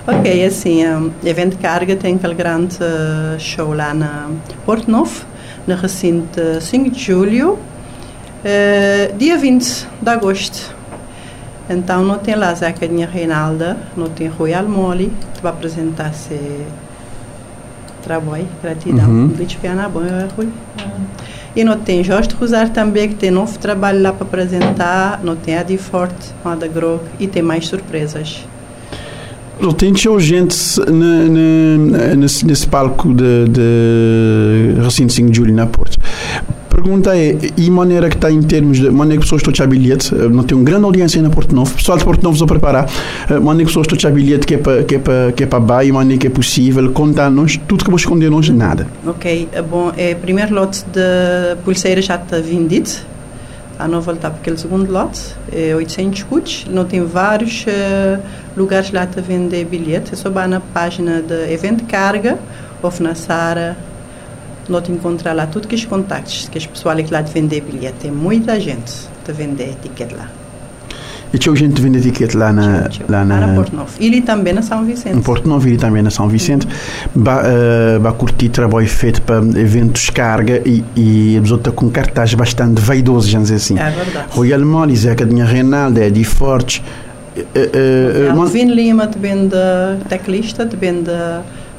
[0.09, 4.31] Ok, assim, um, evento Carga tem aquele grande eh, show lá na
[4.65, 5.25] Porto Novo,
[5.67, 7.59] no recinto de 5 de julho,
[8.45, 10.73] eh, dia 20 de agosto.
[11.69, 16.39] Então, não tem lá Zacadinha Reinalda, não tem Royal Molly, que vai apresentar-se
[18.05, 19.29] trabalho, gratidão, Uhum.
[19.29, 20.03] de na bom,
[20.37, 20.49] Rui.
[21.57, 25.57] E não tem Jorge Rosário também, que tem novo trabalho lá para apresentar, não tem
[25.57, 28.47] Adi Forte, Mada Grog, e tem mais surpresas.
[29.97, 30.55] Show gente
[32.17, 35.97] nesse, nesse palco de, de Recinto 5 de Julho na Porto.
[36.69, 40.15] Pergunta é, e maneira que está em termos de maneira que pessoas estão a bilhete,
[40.15, 42.87] eh, não tem uma grande audiência na Porto Novo, pessoal de Porto Novo vão preparar,
[43.31, 45.47] eh, maneira que pessoas estão a bilhete que é para que é para que é
[45.47, 48.87] para baixo, maneira que é possível, contar-nos tudo que vou esconder-nos nada.
[49.07, 52.91] Ok, é bom, é primeiro lote de pulseiras já está vendido.
[53.79, 56.66] A não voltar para aquele segundo lote, é 800 escudos.
[56.70, 58.18] Não tem vários eh,
[58.57, 60.14] lugares lá para vender bilhete.
[60.14, 62.39] É só vai na página de evento carga
[62.83, 63.77] ou na Sara.
[64.68, 67.99] Não te encontrar lá tudo que os contactos, que as pessoas lá de vender bilhete.
[68.01, 68.93] Tem muita gente
[69.29, 70.31] a vender etiquete lá.
[71.33, 73.07] E tinha gente vende etiqueta lá na Tchau, tchau.
[73.09, 73.91] lá na Porto Novo.
[73.99, 75.16] E ali também na São Vicente.
[75.16, 76.66] em Porto Novo e também na São Vicente
[77.14, 77.43] vai
[77.99, 83.29] uh, curtir trabalho feito para eventos carga e, e a pessoa com cartaz bastante vaidoso,
[83.29, 83.79] já dizer assim.
[83.79, 84.27] É verdade.
[84.31, 86.83] Royal Molly, Zeca Dinha Reinaldo, Eddie Fortes.
[87.37, 89.57] Uh, uh, uh, Alvin Lima te vende
[90.09, 91.11] teclista, te vende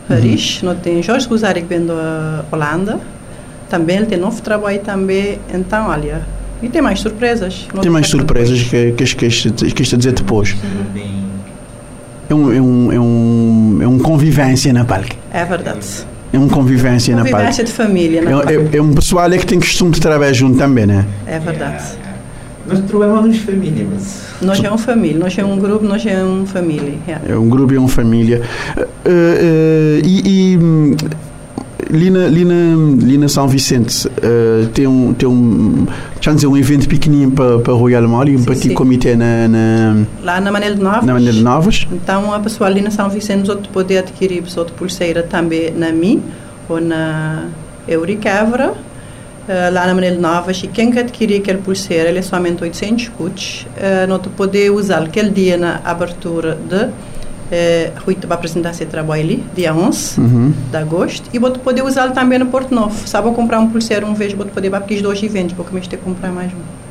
[0.07, 2.99] Paris, não tem Jorge Rosário que vende a Holanda,
[3.69, 6.21] também ele tem novo trabalho também, então olha,
[6.61, 7.67] e tem mais surpresas.
[7.81, 10.55] tem mais surpresas que, que, que, que, que isto a dizer depois.
[12.29, 15.15] É um, é um, é um, é um convivência na palco.
[15.31, 15.85] É verdade.
[16.33, 17.37] É um convivência na palco.
[17.37, 20.33] Convivência de família, não É, é, é um pessoal é que tem costume de trabalhar
[20.33, 21.05] junto também, né?
[21.25, 21.83] é verdade.
[22.67, 24.27] Nós trabalhamos família, mas.
[24.41, 26.95] Nós é uma família, nós é um grupo, nós é uma família.
[27.07, 27.31] é.
[27.31, 28.41] É um grupo e uma família.
[28.75, 30.59] Uh, uh, e, e,
[31.91, 32.53] ali na, ali na,
[33.03, 35.85] ali na São Vicente uh, tem um, tem um,
[36.19, 40.41] dizer, um evento pequenino para, para Royal Mall e um petit comitê na, na, Lá
[40.41, 41.05] na Manel de Novas.
[41.05, 41.87] Na Manel de Novas.
[41.91, 46.23] Então a pessoa ali na São Vicente pode adquirir outra pulseira também na mim
[46.67, 47.45] ou na
[47.87, 48.73] Euricavra.
[49.47, 52.61] Uh, lá na Manel de Novas e quem quer adquirir aquela pulseira ele é somente
[52.63, 53.65] 800 cuts.
[53.77, 56.89] Uh, nós pode usar aquele dia na abertura de
[57.51, 57.91] é,
[58.27, 60.53] vai apresentar seu trabalho ali, dia 11 uhum.
[60.69, 61.29] de agosto.
[61.33, 63.07] E vou poder usá-lo também no Porto Novo.
[63.07, 65.97] Sabe, comprar um pulseiro uma vez, vou poder ir para aqueles dois eventos, porque ter
[65.97, 66.86] que comprar mais um.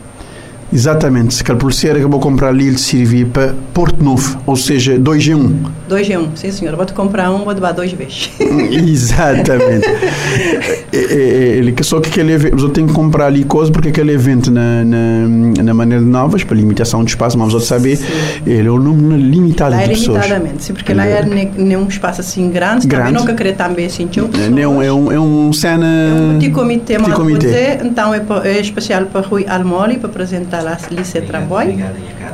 [0.72, 4.56] Exatamente, se aquela pulseira que eu vou comprar ali ele servir para Porto Novo, ou
[4.56, 5.38] seja, 2 em 1.
[5.38, 5.62] Um.
[5.88, 6.74] 2 em 1, um, sim senhor.
[6.74, 8.30] Vou-te comprar um, vou levar dois vezes.
[8.40, 9.86] Exatamente.
[10.92, 11.18] é, é,
[11.58, 14.84] ele, só que aquele evento, eu tenho que comprar ali coisa porque aquele evento na,
[14.84, 18.04] na, na maneira de novas, para limitação de espaço, mas vamos saber, sim.
[18.44, 20.24] ele é um número limitado lá de é pessoas.
[20.24, 23.06] limitadamente, sim, porque lá é nenhum espaço assim grande, grande.
[23.06, 25.86] também nunca querer também assim, tinha é, não, é um, é um cena...
[25.86, 27.78] É um petit comitê, mas comitê.
[27.84, 31.74] então é, é especial para Rui Almoli, para apresentar lá ali trabalho.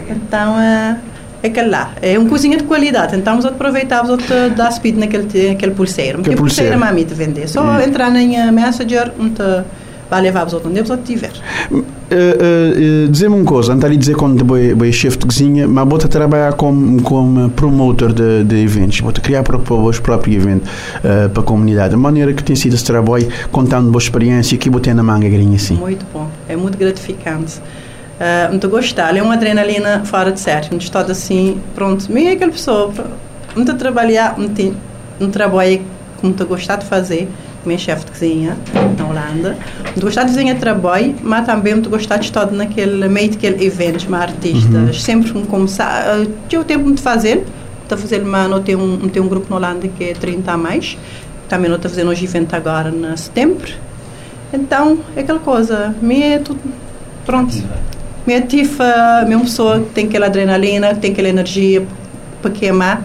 [0.08, 0.98] Então, é,
[1.42, 1.92] é aquele lá.
[2.00, 3.16] É uma cozinha de qualidade.
[3.16, 6.18] Então, nós aproveitávamos de dar speed naquele, naquele pulseiro.
[6.18, 7.48] Porque pulseira, mami de vender.
[7.48, 7.80] Só hum.
[7.80, 9.64] entrar na Messenger, onde
[10.12, 11.32] vai levar os outros onde você tiver.
[11.70, 11.84] Uh, uh,
[13.06, 16.52] uh, Dizer-me uma coisa, não ali dizer quando é chefe de cozinha, mas vou trabalhar
[16.52, 21.46] como, como promotor de, de eventos, vou criar para os próprios eventos uh, para a
[21.46, 21.94] comunidade.
[21.94, 25.26] De maneira que tem sido esse trabalho, contando boa experiência, que vou ter na manga
[25.26, 25.76] grinha assim.
[25.76, 27.58] Muito bom, é muito gratificante
[28.20, 29.16] uh, muito gostar.
[29.16, 30.68] É uma adrenalina fora de série.
[30.70, 32.92] Muito estou assim, pronto, meio aquela pessoa,
[33.54, 34.62] muito trabalhar, muito,
[35.20, 35.78] muito trabalho
[36.18, 37.28] que muito gostar de fazer.
[37.64, 38.56] Meu chefe de cozinha
[38.98, 39.56] na Holanda.
[39.84, 44.08] Muito gostar de fazer trabalho, mas também muito gostar de estar naquele meio daquele evento,
[44.08, 44.72] uma artistas.
[44.72, 44.92] Uhum.
[44.92, 47.44] Sempre como começar, uh, tive tempo de fazer.
[47.82, 50.50] Estou a fazer, mas não tem um, tem um grupo na Holanda que é 30
[50.50, 50.98] a mais.
[51.48, 53.70] Também não estou fazendo hoje evento agora, em setembro.
[54.52, 56.60] Então, é aquela coisa, me é tudo
[57.24, 57.54] pronto.
[58.24, 61.84] Minha tifa, minha pessoa que tem aquela adrenalina, tem aquela energia
[62.40, 63.02] para queimar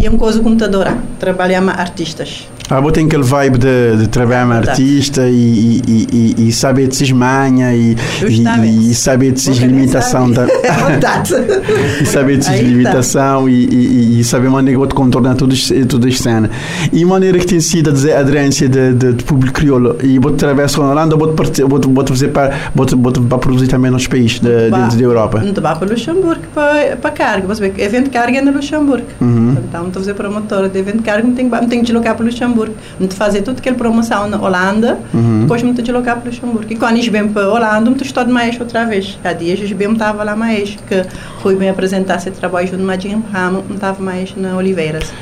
[0.00, 2.48] e é uma coisa que me adora, trabalhar com artistas.
[2.72, 6.88] Ah, vou ter aquele vibe de, de trabalhar como artista e, e, e, e, saber
[6.88, 7.94] de se manha e,
[8.26, 10.30] e, saber de se limitação.
[10.30, 10.46] Da...
[12.00, 15.54] e saber de se limitação e, e, saber maneira que contornar tudo,
[15.86, 16.50] tudo a cena.
[16.90, 19.98] E maneira que tem sido a aderência de, de, de público crioulo.
[20.02, 22.54] E vou através da Holanda, vou vou fazer para,
[23.28, 25.40] para produzir também nos países de, dentro da Europa.
[25.40, 27.46] Não vai para Luxemburgo para, para carga.
[27.48, 29.04] Você vê, evento de carga é no Luxemburgo.
[29.20, 29.58] Uhum.
[29.62, 32.14] Então, estou a fazer promotora de evento de carga, não tenho, não tenho que deslocar
[32.14, 32.61] para Luxemburgo.
[32.62, 32.74] Luxemburgo.
[32.98, 35.40] Muito fazer tudo aquela promoção na Holanda, uhum.
[35.42, 36.66] depois muito deslocar para Luxemburgo.
[36.70, 39.18] E quando vêm para Holanda, muito estou de mais outra vez.
[39.24, 41.04] Há dias bem estava lá mais, que
[41.42, 45.12] Rui bem apresentar esse trabalho junto com Jim Ramo, não estava mais na Oliveiras.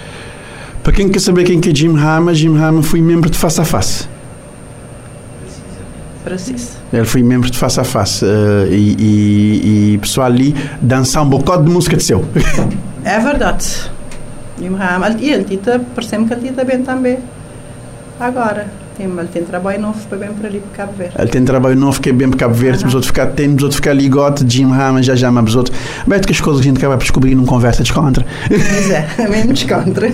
[0.83, 3.61] Para quem quer saber quem que é Jim Rama, Jim Rama foi membro de Face
[3.61, 4.09] a Face.
[6.25, 6.81] Preciso.
[6.93, 11.29] Ele foi membro de Face a Face uh, e, e, e pessoal ali dançar um
[11.29, 12.25] bocado de música de seu.
[13.03, 13.91] É verdade.
[14.61, 17.19] E ele tita, parece-me que ele tita bem também.
[18.19, 18.67] Agora,
[19.01, 21.15] tem, ele tem trabalho novo para bem para ali para Cabo Verde.
[21.19, 23.73] Ele tem trabalho novo que é bem para Cabo Verde, mas outro ficar, tem outro
[23.73, 25.75] ficar ligote, Jim Hammond, já já mas outro.
[26.07, 28.25] Mas que as coisas que a gente acaba por descobrir numa conversa descontra.
[28.49, 30.13] Pois é, é mesmo descontra.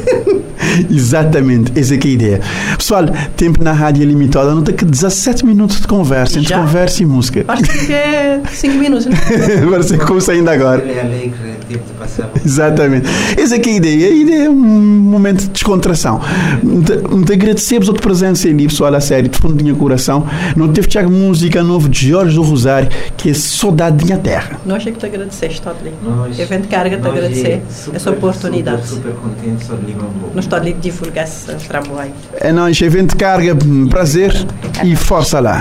[0.91, 2.41] Exatamente, essa é que é a ideia.
[2.77, 3.07] Pessoal,
[3.37, 6.61] tempo na rádio é limitado, não tem que 17 minutos de conversa, entre já?
[6.61, 7.45] conversa e música.
[7.49, 9.71] Acho que é 5 minutos, não é?
[9.71, 10.83] Parece que começa ainda agora.
[10.83, 12.31] É alegre, tempo de passar.
[12.45, 13.09] Exatamente.
[13.37, 14.07] Essa é que é a ideia.
[14.09, 16.21] A ideia é um momento de descontração.
[16.63, 20.27] Muito agradecemos a tua presença ali, pessoal, a sério, de fundo do meu coração.
[20.55, 24.61] Não teve Tiago música novo de Jorge do Rosário, que é Saudade Minha Terra.
[24.67, 25.95] Nós é que te agradecemos, Todley.
[26.39, 27.63] Evento Carga te agradecer
[27.95, 28.87] essa oportunidade.
[28.87, 29.97] Super, super contente, de
[30.35, 32.13] Nós ali divulgar esse trabalho.
[32.35, 33.57] É nós, Evento Carga,
[33.89, 34.33] prazer
[34.85, 35.61] e força lá.